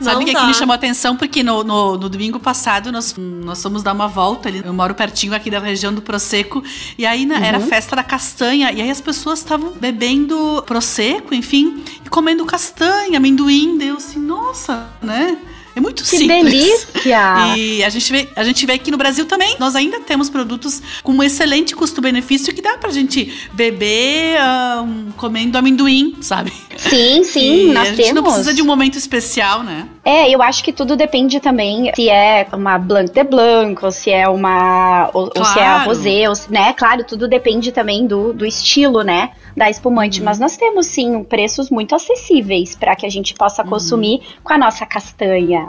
Sabe 0.00 0.22
o 0.22 0.26
que, 0.26 0.32
dá. 0.32 0.40
que 0.40 0.46
me 0.46 0.54
chamou 0.54 0.72
a 0.72 0.76
atenção? 0.76 1.14
Porque 1.14 1.42
no, 1.42 1.62
no, 1.62 1.98
no 1.98 2.08
domingo 2.08 2.40
passado 2.40 2.90
nós, 2.90 3.14
nós 3.18 3.62
fomos 3.62 3.82
dar 3.82 3.92
uma 3.92 4.08
volta 4.08 4.48
ali. 4.48 4.62
Eu 4.64 4.72
moro 4.72 4.94
pertinho 4.94 5.34
aqui 5.34 5.50
da 5.50 5.58
região 5.58 5.92
do 5.92 6.00
Prosecco. 6.00 6.62
E 6.96 7.04
aí 7.04 7.26
né, 7.26 7.38
era 7.44 7.58
a 7.58 7.60
festa 7.60 7.94
da 7.94 8.02
castanha. 8.02 8.72
E 8.72 8.80
aí 8.80 8.90
as 8.90 9.00
pessoas 9.00 9.40
estavam 9.40 9.72
bebendo 9.72 10.62
Prosecco, 10.66 11.34
enfim, 11.34 11.84
e 12.04 12.08
comendo 12.08 12.44
castanha, 12.46 13.18
amendoim. 13.18 13.76
Deu 13.76 13.96
assim, 13.96 14.18
nossa, 14.18 14.88
né? 15.02 15.36
É 15.80 15.82
muito 15.82 16.02
que 16.02 16.08
simples. 16.08 16.52
delícia! 16.52 17.20
E 17.56 17.82
a 17.82 17.88
gente, 17.88 18.12
vê, 18.12 18.28
a 18.36 18.44
gente 18.44 18.66
vê 18.66 18.74
aqui 18.74 18.90
no 18.90 18.96
Brasil 18.98 19.24
também, 19.24 19.56
nós 19.58 19.74
ainda 19.74 20.00
temos 20.00 20.28
produtos 20.28 20.82
com 21.02 21.12
um 21.12 21.22
excelente 21.22 21.74
custo-benefício 21.74 22.54
que 22.54 22.60
dá 22.62 22.76
pra 22.78 22.90
gente 22.90 23.48
beber 23.52 24.36
ah, 24.38 24.82
um, 24.84 25.10
comendo 25.16 25.56
amendoim, 25.56 26.16
sabe? 26.20 26.52
Sim, 26.76 27.24
sim, 27.24 27.70
E 27.70 27.72
nós 27.72 27.88
a 27.88 27.92
gente 27.92 27.96
temos. 27.96 28.14
não 28.14 28.22
precisa 28.22 28.52
de 28.54 28.60
um 28.62 28.66
momento 28.66 28.96
especial, 28.98 29.62
né? 29.62 29.88
É, 30.04 30.30
eu 30.30 30.42
acho 30.42 30.62
que 30.62 30.72
tudo 30.72 30.96
depende 30.96 31.40
também 31.40 31.90
se 31.94 32.08
é 32.08 32.46
uma 32.52 32.78
Blanc 32.78 33.10
de 33.12 33.24
Blanc, 33.24 33.82
ou 33.84 33.90
se 33.90 34.10
é 34.10 34.28
uma. 34.28 35.10
Ou, 35.14 35.30
ou 35.36 35.44
se 35.44 35.58
é 35.58 35.62
a 35.66 35.70
Claro. 35.74 35.88
Rosé, 35.88 36.28
ou 36.28 36.34
se- 36.34 36.50
né? 36.52 36.72
Claro, 36.74 37.04
tudo 37.04 37.26
depende 37.28 37.70
também 37.72 38.06
do, 38.06 38.32
do 38.32 38.44
estilo, 38.46 39.02
né? 39.02 39.30
Da 39.56 39.68
espumante. 39.70 40.22
Mas 40.22 40.38
nós 40.38 40.56
temos, 40.56 40.86
sim, 40.86 41.22
preços 41.24 41.70
muito 41.70 41.94
acessíveis 41.94 42.74
para 42.74 42.94
que 42.96 43.04
a 43.06 43.10
gente 43.10 43.34
possa 43.34 43.62
consumir 43.64 44.20
com 44.42 44.52
a 44.52 44.58
nossa 44.58 44.86
castanha. 44.86 45.68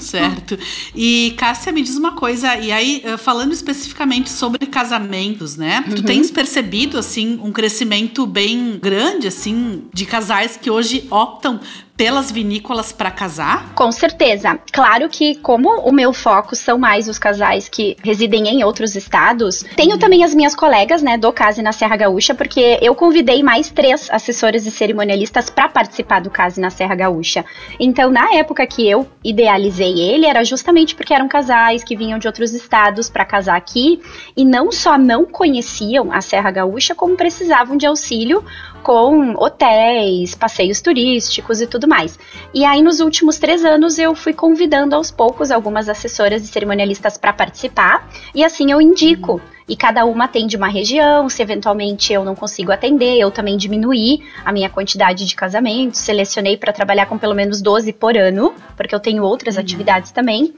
Certo. 0.00 0.58
E 0.94 1.34
Cássia, 1.36 1.72
me 1.72 1.82
diz 1.82 1.96
uma 1.96 2.12
coisa, 2.12 2.56
e 2.56 2.72
aí, 2.72 3.02
eh, 3.04 3.16
falando 3.16 3.52
especificamente 3.52 4.30
sobre 4.30 4.66
casamentos, 4.66 5.56
né? 5.56 5.84
Tu 5.94 6.02
tens 6.02 6.30
percebido, 6.30 6.98
assim, 6.98 7.38
um 7.42 7.52
crescimento 7.52 8.26
bem 8.26 8.78
grande, 8.80 9.28
assim, 9.28 9.84
de 9.92 10.06
casais 10.06 10.58
que 10.60 10.70
hoje 10.70 11.06
optam 11.10 11.60
pelas 11.96 12.30
vinícolas 12.30 12.92
para 12.92 13.10
casar? 13.10 13.72
Com 13.74 13.92
certeza. 13.92 14.58
Claro 14.72 15.08
que, 15.08 15.34
como 15.36 15.68
o 15.80 15.92
meu 15.92 16.12
foco 16.12 16.56
são 16.56 16.78
mais 16.78 17.08
os 17.08 17.18
casais 17.18 17.68
que 17.68 17.96
residem 18.02 18.48
em 18.48 18.64
outros 18.64 18.96
estados, 18.96 19.64
tenho 19.76 19.98
também 19.98 20.24
as 20.24 20.34
minhas 20.34 20.54
colegas, 20.54 21.02
né, 21.02 21.16
do 21.16 21.32
Case 21.32 21.62
na 21.62 21.72
Serra 21.72 21.96
Gaúcha, 21.96 22.34
porque 22.34 22.78
eu 22.80 22.94
convidei 22.94 23.42
mais 23.42 23.70
três 23.70 24.08
assessores 24.10 24.66
e 24.66 24.70
cerimonialistas 24.70 25.50
para 25.50 25.68
participar 25.68 26.20
do 26.20 26.30
Case 26.30 26.60
na 26.60 26.70
Serra 26.70 26.94
Gaúcha. 26.94 27.44
Então, 27.78 28.10
na 28.10 28.34
época 28.34 28.66
que 28.66 28.88
eu 28.88 29.06
idealizei 29.22 30.00
ele, 30.00 30.26
era 30.26 30.44
justamente 30.44 30.94
porque 30.94 31.14
eram 31.14 31.28
casais 31.28 31.84
que 31.84 31.96
vinham 31.96 32.18
de 32.18 32.26
outros 32.26 32.52
estados 32.52 33.08
para 33.08 33.24
casar 33.24 33.56
aqui 33.56 34.00
e 34.36 34.44
não 34.44 34.72
só 34.72 34.96
não 34.96 35.24
conheciam 35.24 36.12
a 36.12 36.20
Serra 36.20 36.50
Gaúcha, 36.50 36.94
como 36.94 37.16
precisavam 37.16 37.76
de 37.76 37.86
auxílio 37.86 38.44
com 38.82 39.34
hotéis, 39.36 40.34
passeios 40.34 40.80
turísticos 40.80 41.60
e 41.60 41.66
tudo 41.66 41.88
mais. 41.88 42.18
E 42.52 42.64
aí, 42.64 42.82
nos 42.82 43.00
últimos 43.00 43.38
três 43.38 43.64
anos, 43.64 43.98
eu 43.98 44.14
fui 44.14 44.32
convidando 44.32 44.94
aos 44.94 45.10
poucos 45.10 45.50
algumas 45.50 45.88
assessoras 45.88 46.42
e 46.42 46.46
cerimonialistas 46.46 47.16
para 47.16 47.32
participar, 47.32 48.08
e 48.34 48.44
assim 48.44 48.70
eu 48.70 48.80
indico. 48.80 49.40
E 49.68 49.76
cada 49.76 50.04
uma 50.04 50.24
atende 50.24 50.56
uma 50.56 50.68
região, 50.68 51.28
se 51.28 51.40
eventualmente 51.40 52.12
eu 52.12 52.24
não 52.24 52.34
consigo 52.34 52.72
atender, 52.72 53.18
eu 53.18 53.30
também 53.30 53.56
diminuí 53.56 54.20
a 54.44 54.52
minha 54.52 54.68
quantidade 54.68 55.24
de 55.24 55.34
casamentos, 55.34 56.00
selecionei 56.00 56.56
para 56.56 56.72
trabalhar 56.72 57.06
com 57.06 57.16
pelo 57.16 57.34
menos 57.34 57.62
12 57.62 57.92
por 57.92 58.16
ano, 58.16 58.52
porque 58.76 58.94
eu 58.94 59.00
tenho 59.00 59.22
outras 59.22 59.56
atividades 59.56 60.10
também. 60.10 60.52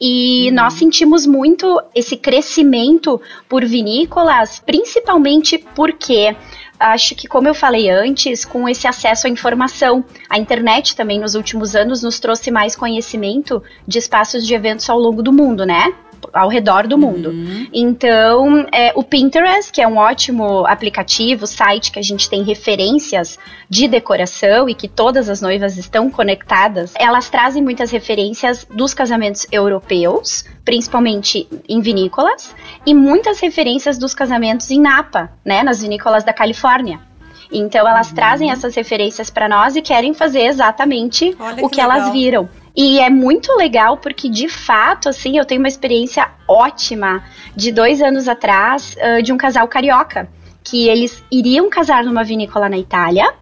E 0.00 0.50
nós 0.52 0.74
sentimos 0.74 1.26
muito 1.26 1.82
esse 1.94 2.16
crescimento 2.16 3.20
por 3.48 3.64
vinícolas, 3.64 4.60
principalmente 4.64 5.58
porque 5.74 6.36
acho 6.80 7.14
que, 7.14 7.28
como 7.28 7.46
eu 7.46 7.54
falei 7.54 7.90
antes, 7.90 8.44
com 8.44 8.66
esse 8.68 8.86
acesso 8.88 9.26
à 9.26 9.30
informação, 9.30 10.02
a 10.28 10.38
internet 10.38 10.96
também 10.96 11.20
nos 11.20 11.34
últimos 11.34 11.76
anos 11.76 12.02
nos 12.02 12.18
trouxe 12.18 12.50
mais 12.50 12.74
conhecimento 12.74 13.62
de 13.86 13.98
espaços 13.98 14.46
de 14.46 14.54
eventos 14.54 14.88
ao 14.88 14.98
longo 14.98 15.22
do 15.22 15.32
mundo, 15.32 15.66
né? 15.66 15.92
Ao 16.32 16.48
redor 16.48 16.86
do 16.86 16.96
mundo. 16.96 17.32
Então, 17.72 18.66
é, 18.72 18.92
o 18.94 19.02
Pinterest, 19.02 19.72
que 19.72 19.80
é 19.80 19.88
um 19.88 19.96
ótimo 19.96 20.66
aplicativo, 20.66 21.46
site 21.46 21.90
que 21.90 21.98
a 21.98 22.02
gente 22.02 22.28
tem 22.28 22.42
referências 22.42 23.38
de 23.68 23.88
decoração 23.88 24.68
e 24.68 24.74
que 24.74 24.88
todas 24.88 25.28
as 25.28 25.40
noivas 25.40 25.76
estão 25.76 26.10
conectadas, 26.10 26.92
elas 26.96 27.28
trazem 27.28 27.62
muitas 27.62 27.90
referências 27.90 28.66
dos 28.70 28.94
casamentos 28.94 29.46
europeus, 29.50 30.44
principalmente 30.64 31.48
em 31.68 31.80
vinícolas, 31.80 32.54
e 32.86 32.94
muitas 32.94 33.40
referências 33.40 33.98
dos 33.98 34.14
casamentos 34.14 34.70
em 34.70 34.80
Napa, 34.80 35.32
né, 35.44 35.62
nas 35.62 35.82
vinícolas 35.82 36.24
da 36.24 36.32
Califórnia. 36.32 37.09
Então 37.52 37.86
elas 37.86 38.12
trazem 38.12 38.50
essas 38.50 38.74
referências 38.74 39.30
para 39.30 39.48
nós 39.48 39.74
e 39.76 39.82
querem 39.82 40.14
fazer 40.14 40.42
exatamente 40.42 41.36
Olha 41.38 41.64
o 41.64 41.68
que 41.68 41.76
que 41.76 41.80
elas 41.80 42.12
viram. 42.12 42.48
E 42.76 43.00
é 43.00 43.10
muito 43.10 43.52
legal 43.56 43.96
porque, 43.96 44.28
de 44.28 44.48
fato, 44.48 45.08
assim, 45.08 45.36
eu 45.36 45.44
tenho 45.44 45.60
uma 45.60 45.68
experiência 45.68 46.28
ótima 46.46 47.24
de 47.56 47.72
dois 47.72 48.00
anos 48.00 48.28
atrás 48.28 48.96
ah, 49.00 49.20
de 49.20 49.32
um 49.32 49.36
casal 49.36 49.66
carioca. 49.66 50.28
Que 50.62 50.88
eles 50.88 51.22
iriam 51.32 51.68
casar 51.68 52.04
numa 52.04 52.22
vinícola 52.22 52.68
na 52.68 52.78
Itália, 52.78 53.32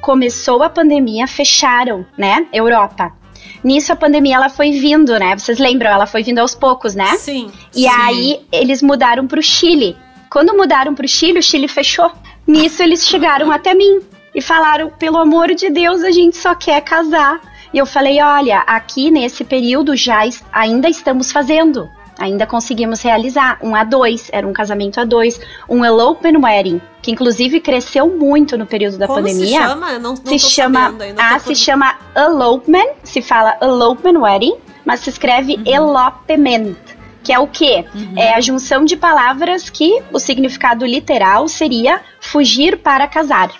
começou 0.00 0.62
a 0.62 0.68
pandemia, 0.68 1.26
fecharam, 1.26 2.06
né? 2.16 2.46
Europa. 2.52 3.12
Nisso 3.64 3.92
a 3.92 3.96
pandemia 3.96 4.36
ela 4.36 4.48
foi 4.48 4.72
vindo, 4.72 5.18
né? 5.18 5.36
Vocês 5.36 5.58
lembram? 5.58 5.90
Ela 5.90 6.06
foi 6.06 6.22
vindo 6.22 6.38
aos 6.38 6.54
poucos, 6.54 6.94
né? 6.94 7.16
Sim. 7.16 7.50
E 7.74 7.80
Sim. 7.80 7.88
aí 7.88 8.40
eles 8.52 8.82
mudaram 8.82 9.26
pro 9.26 9.42
Chile. 9.42 9.96
Quando 10.30 10.56
mudaram 10.56 10.94
pro 10.94 11.08
Chile, 11.08 11.38
o 11.38 11.42
Chile 11.42 11.66
fechou. 11.66 12.12
Nisso 12.46 12.82
eles 12.82 13.06
chegaram 13.06 13.50
até 13.50 13.74
mim 13.74 14.00
e 14.34 14.40
falaram: 14.40 14.90
pelo 14.98 15.18
amor 15.18 15.54
de 15.54 15.70
Deus, 15.70 16.02
a 16.02 16.10
gente 16.10 16.36
só 16.36 16.54
quer 16.54 16.80
casar. 16.82 17.40
E 17.72 17.78
eu 17.78 17.86
falei: 17.86 18.20
olha, 18.22 18.60
aqui 18.60 19.10
nesse 19.10 19.44
período 19.44 19.96
já 19.96 20.22
ainda 20.52 20.88
estamos 20.88 21.32
fazendo. 21.32 21.88
Ainda 22.18 22.46
conseguimos 22.46 23.02
realizar 23.02 23.58
um 23.62 23.72
A2, 23.72 24.30
era 24.32 24.46
um 24.46 24.52
casamento 24.52 24.98
A2, 24.98 25.38
um 25.68 25.84
elopement 25.84 26.40
wedding, 26.42 26.80
que 27.02 27.10
inclusive 27.10 27.60
cresceu 27.60 28.08
muito 28.08 28.56
no 28.56 28.64
período 28.64 28.96
da 28.96 29.06
Como 29.06 29.18
pandemia. 29.20 29.46
se 29.46 29.52
chama? 29.52 29.98
Não, 29.98 30.14
não 30.14 30.16
se 30.16 30.38
chama, 30.38 30.86
ainda. 30.98 31.22
ah, 31.22 31.38
se 31.38 31.44
por- 31.48 31.54
chama 31.56 31.94
elopement, 32.16 32.86
se 33.04 33.20
fala 33.20 33.58
elopement 33.60 34.18
wedding, 34.18 34.54
mas 34.82 35.00
se 35.00 35.10
escreve 35.10 35.60
elopement, 35.66 36.74
que 37.26 37.32
é 37.32 37.38
o 37.40 37.46
quê? 37.48 37.84
É 38.16 38.34
a 38.34 38.40
junção 38.40 38.84
de 38.84 38.96
palavras 38.96 39.68
que 39.68 40.00
o 40.12 40.18
significado 40.20 40.86
literal 40.86 41.48
seria 41.48 42.00
fugir 42.20 42.78
para 42.78 43.06
casar. 43.08 43.50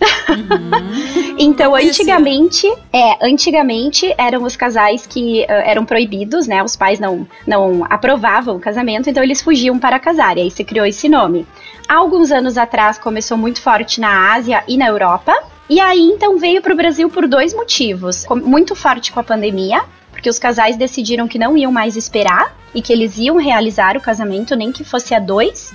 Então, 1.38 1.72
Não 1.72 1.78
conhecia. 1.78 2.02
antigamente, 2.04 2.66
é, 2.92 3.26
antigamente 3.26 4.14
eram 4.18 4.42
os 4.44 4.54
casais 4.54 5.06
que 5.06 5.44
ah, 5.48 5.52
eram 5.64 5.84
proibidos, 5.84 6.46
né? 6.46 6.62
Os 6.62 6.76
pais 6.76 7.00
não, 7.00 7.26
não 7.46 7.84
aprovavam 7.88 8.56
o 8.56 8.60
casamento, 8.60 9.08
então 9.08 9.22
eles 9.22 9.40
fugiam 9.40 9.78
para 9.78 9.98
casar, 9.98 10.36
e 10.36 10.42
aí 10.42 10.50
se 10.50 10.62
criou 10.62 10.84
esse 10.86 11.08
nome. 11.08 11.46
Há 11.88 11.94
alguns 11.96 12.30
anos 12.30 12.58
atrás 12.58 12.98
começou 12.98 13.36
muito 13.38 13.60
forte 13.62 14.00
na 14.00 14.32
Ásia 14.34 14.62
e 14.68 14.76
na 14.76 14.86
Europa, 14.86 15.34
e 15.68 15.80
aí 15.80 16.00
então 16.02 16.38
veio 16.38 16.60
para 16.60 16.74
o 16.74 16.76
Brasil 16.76 17.08
por 17.08 17.26
dois 17.26 17.54
motivos. 17.54 18.24
Com- 18.26 18.36
Muito 18.36 18.74
forte 18.76 19.10
com 19.10 19.20
a 19.20 19.24
pandemia, 19.24 19.82
porque 20.10 20.28
os 20.28 20.38
casais 20.38 20.76
decidiram 20.76 21.26
que 21.26 21.38
não 21.38 21.56
iam 21.56 21.72
mais 21.72 21.96
esperar 21.96 22.54
e 22.74 22.80
que 22.80 22.92
eles 22.92 23.18
iam 23.18 23.36
realizar 23.36 23.96
o 23.96 24.00
casamento, 24.00 24.56
nem 24.56 24.72
que 24.72 24.84
fosse 24.84 25.14
a 25.14 25.18
dois. 25.18 25.72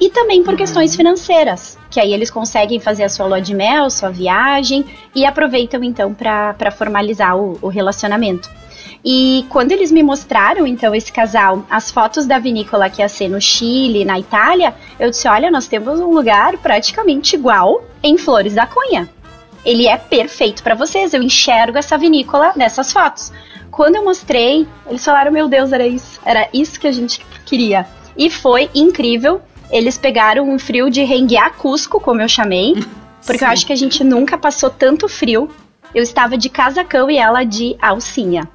E 0.00 0.10
também 0.10 0.44
por 0.44 0.56
questões 0.56 0.94
financeiras, 0.94 1.76
que 1.90 1.98
aí 1.98 2.12
eles 2.12 2.30
conseguem 2.30 2.78
fazer 2.78 3.02
a 3.02 3.08
sua 3.08 3.26
lua 3.26 3.40
de 3.40 3.52
mel, 3.52 3.90
sua 3.90 4.10
viagem 4.10 4.84
e 5.12 5.26
aproveitam 5.26 5.82
então 5.82 6.14
para 6.14 6.70
formalizar 6.70 7.36
o, 7.36 7.58
o 7.60 7.68
relacionamento. 7.68 8.48
E 9.04 9.46
quando 9.48 9.72
eles 9.72 9.90
me 9.90 10.02
mostraram 10.02 10.66
então 10.66 10.94
esse 10.94 11.12
casal, 11.12 11.64
as 11.70 11.90
fotos 11.90 12.26
da 12.26 12.38
vinícola 12.38 12.90
que 12.90 13.00
ia 13.00 13.08
ser 13.08 13.28
no 13.28 13.40
Chile, 13.40 14.04
na 14.04 14.18
Itália, 14.18 14.74
eu 14.98 15.10
disse: 15.10 15.28
olha, 15.28 15.50
nós 15.50 15.66
temos 15.66 16.00
um 16.00 16.10
lugar 16.10 16.56
praticamente 16.58 17.36
igual 17.36 17.84
em 18.02 18.16
Flores 18.16 18.54
da 18.54 18.66
Cunha. 18.66 19.08
Ele 19.64 19.86
é 19.86 19.96
perfeito 19.96 20.62
para 20.62 20.74
vocês, 20.74 21.12
eu 21.12 21.22
enxergo 21.22 21.78
essa 21.78 21.98
vinícola 21.98 22.52
nessas 22.56 22.92
fotos. 22.92 23.32
Quando 23.70 23.96
eu 23.96 24.04
mostrei, 24.04 24.66
eles 24.86 25.04
falaram: 25.04 25.32
meu 25.32 25.48
Deus, 25.48 25.72
era 25.72 25.86
isso, 25.86 26.20
era 26.24 26.48
isso 26.52 26.78
que 26.78 26.86
a 26.86 26.92
gente 26.92 27.24
queria. 27.44 27.86
E 28.16 28.30
foi 28.30 28.70
incrível. 28.74 29.40
Eles 29.70 29.98
pegaram 29.98 30.48
um 30.48 30.58
frio 30.58 30.90
de 30.90 31.04
renguear 31.04 31.54
Cusco, 31.54 32.00
como 32.00 32.22
eu 32.22 32.28
chamei, 32.28 32.74
porque 33.26 33.44
eu 33.44 33.48
Sim. 33.48 33.52
acho 33.52 33.66
que 33.66 33.72
a 33.72 33.76
gente 33.76 34.02
nunca 34.02 34.38
passou 34.38 34.70
tanto 34.70 35.08
frio. 35.08 35.50
Eu 35.94 36.02
estava 36.02 36.36
de 36.36 36.48
casacão 36.48 37.10
e 37.10 37.18
ela 37.18 37.44
de 37.44 37.76
alcinha. 37.80 38.48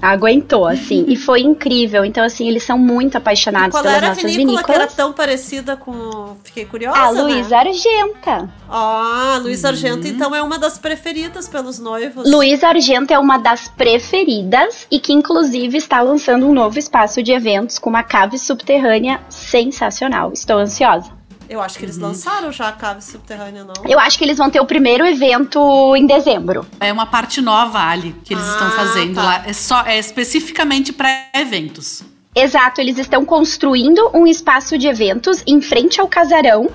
Aguentou, 0.00 0.66
assim. 0.66 1.04
E 1.08 1.16
foi 1.16 1.40
incrível. 1.40 2.04
Então, 2.04 2.22
assim, 2.22 2.46
eles 2.48 2.62
são 2.62 2.78
muito 2.78 3.16
apaixonados 3.16 3.70
Qual 3.70 3.82
pelas 3.82 3.96
era 3.96 4.06
a 4.06 4.08
nossas 4.10 4.24
vinícola 4.30 4.62
que 4.62 4.70
era 4.70 4.78
vinícolas. 4.80 4.94
tão 4.94 5.12
parecida 5.12 5.76
com. 5.76 6.36
Fiquei 6.44 6.64
curiosa. 6.66 6.98
A 6.98 7.12
né? 7.12 7.22
Luísa 7.22 7.56
Argenta. 7.56 8.50
Ah, 8.68 9.38
Luiz 9.42 9.62
Uhum. 9.62 9.70
Argento, 9.70 10.06
então 10.06 10.34
é 10.34 10.42
uma 10.42 10.58
das 10.58 10.78
preferidas 10.78 11.48
pelos 11.48 11.78
noivos. 11.78 12.30
Luísa 12.30 12.68
Argenta 12.68 13.14
é 13.14 13.18
uma 13.18 13.38
das 13.38 13.68
preferidas 13.68 14.86
e 14.90 15.00
que, 15.00 15.12
inclusive, 15.12 15.78
está 15.78 16.00
lançando 16.00 16.46
um 16.46 16.52
novo 16.52 16.78
espaço 16.78 17.22
de 17.22 17.32
eventos 17.32 17.78
com 17.78 17.88
uma 17.88 18.02
cave 18.02 18.38
subterrânea 18.38 19.20
sensacional. 19.28 20.32
Estou 20.32 20.58
ansiosa. 20.58 21.15
Eu 21.48 21.60
acho 21.60 21.78
que 21.78 21.84
eles 21.84 21.96
lançaram 21.98 22.50
já 22.52 22.68
a 22.68 22.72
cave 22.72 23.02
subterrânea, 23.02 23.64
não? 23.64 23.74
Eu 23.88 23.98
acho 23.98 24.18
que 24.18 24.24
eles 24.24 24.38
vão 24.38 24.50
ter 24.50 24.60
o 24.60 24.66
primeiro 24.66 25.06
evento 25.06 25.94
em 25.96 26.06
dezembro. 26.06 26.66
É 26.80 26.92
uma 26.92 27.06
parte 27.06 27.40
nova 27.40 27.78
ali 27.78 28.14
que 28.24 28.34
eles 28.34 28.44
Ah, 28.44 28.50
estão 28.52 28.70
fazendo 28.70 29.14
tá. 29.14 29.22
lá. 29.22 29.42
É 29.46 29.52
só 29.52 29.82
é 29.86 29.98
especificamente 29.98 30.92
para 30.92 31.08
eventos. 31.34 32.02
Exato, 32.34 32.80
eles 32.80 32.98
estão 32.98 33.24
construindo 33.24 34.10
um 34.12 34.26
espaço 34.26 34.76
de 34.76 34.86
eventos 34.86 35.42
em 35.46 35.60
frente 35.60 36.00
ao 36.00 36.06
casarão. 36.08 36.68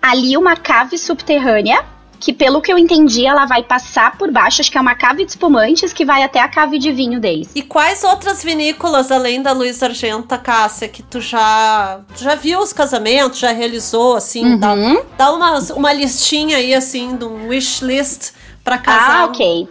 Ali 0.00 0.36
uma 0.36 0.56
cave 0.56 0.96
subterrânea, 0.96 1.84
que 2.20 2.32
pelo 2.34 2.60
que 2.60 2.70
eu 2.70 2.76
entendi, 2.78 3.24
ela 3.26 3.46
vai 3.46 3.62
passar 3.62 4.16
por 4.18 4.30
baixo, 4.30 4.60
acho 4.60 4.70
que 4.70 4.76
é 4.76 4.80
uma 4.80 4.94
cave 4.94 5.24
de 5.24 5.30
espumantes 5.30 5.92
que 5.92 6.04
vai 6.04 6.22
até 6.22 6.38
a 6.38 6.48
cave 6.48 6.78
de 6.78 6.92
vinho 6.92 7.18
deles. 7.18 7.50
E 7.54 7.62
quais 7.62 8.04
outras 8.04 8.44
vinícolas, 8.44 9.10
além 9.10 9.42
da 9.42 9.52
Luiz 9.52 9.82
Argenta, 9.82 10.36
Cássia, 10.36 10.86
que 10.88 11.02
tu 11.02 11.20
já, 11.20 12.00
tu 12.14 12.22
já 12.22 12.34
viu 12.34 12.60
os 12.60 12.72
casamentos, 12.72 13.38
já 13.38 13.52
realizou, 13.52 14.16
assim? 14.16 14.58
Dá, 14.58 14.74
Uhum. 14.74 15.02
dá 15.16 15.32
uma, 15.32 15.58
uma 15.74 15.92
listinha 15.92 16.58
aí, 16.58 16.74
assim, 16.74 17.16
de 17.16 17.24
um 17.24 17.48
wish 17.48 17.82
list 17.84 18.32
pra 18.62 18.76
casar. 18.76 19.22
Ah, 19.22 19.24
ok. 19.24 19.68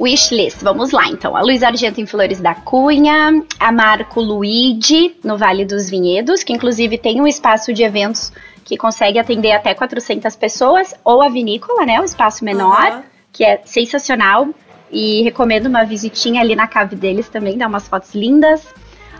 Wishlist, 0.00 0.58
vamos 0.62 0.92
lá 0.92 1.08
então. 1.08 1.36
A 1.36 1.42
Luiz 1.42 1.60
Argento 1.64 2.00
em 2.00 2.06
Flores 2.06 2.40
da 2.40 2.54
Cunha, 2.54 3.42
a 3.58 3.72
Marco 3.72 4.20
Luigi 4.20 5.16
no 5.24 5.36
Vale 5.36 5.64
dos 5.64 5.90
Vinhedos, 5.90 6.44
que 6.44 6.52
inclusive 6.52 6.96
tem 6.96 7.20
um 7.20 7.26
espaço 7.26 7.74
de 7.74 7.82
eventos 7.82 8.30
que 8.68 8.76
consegue 8.76 9.18
atender 9.18 9.52
até 9.52 9.72
400 9.72 10.36
pessoas, 10.36 10.94
ou 11.02 11.22
a 11.22 11.30
vinícola, 11.30 11.86
né, 11.86 11.98
o 11.98 12.04
espaço 12.04 12.44
menor, 12.44 12.86
Aham. 12.86 13.04
que 13.32 13.42
é 13.42 13.62
sensacional 13.64 14.46
e 14.92 15.22
recomendo 15.22 15.66
uma 15.66 15.84
visitinha 15.84 16.42
ali 16.42 16.54
na 16.54 16.66
cave 16.66 16.94
deles 16.94 17.30
também, 17.30 17.56
dá 17.56 17.66
umas 17.66 17.88
fotos 17.88 18.14
lindas. 18.14 18.68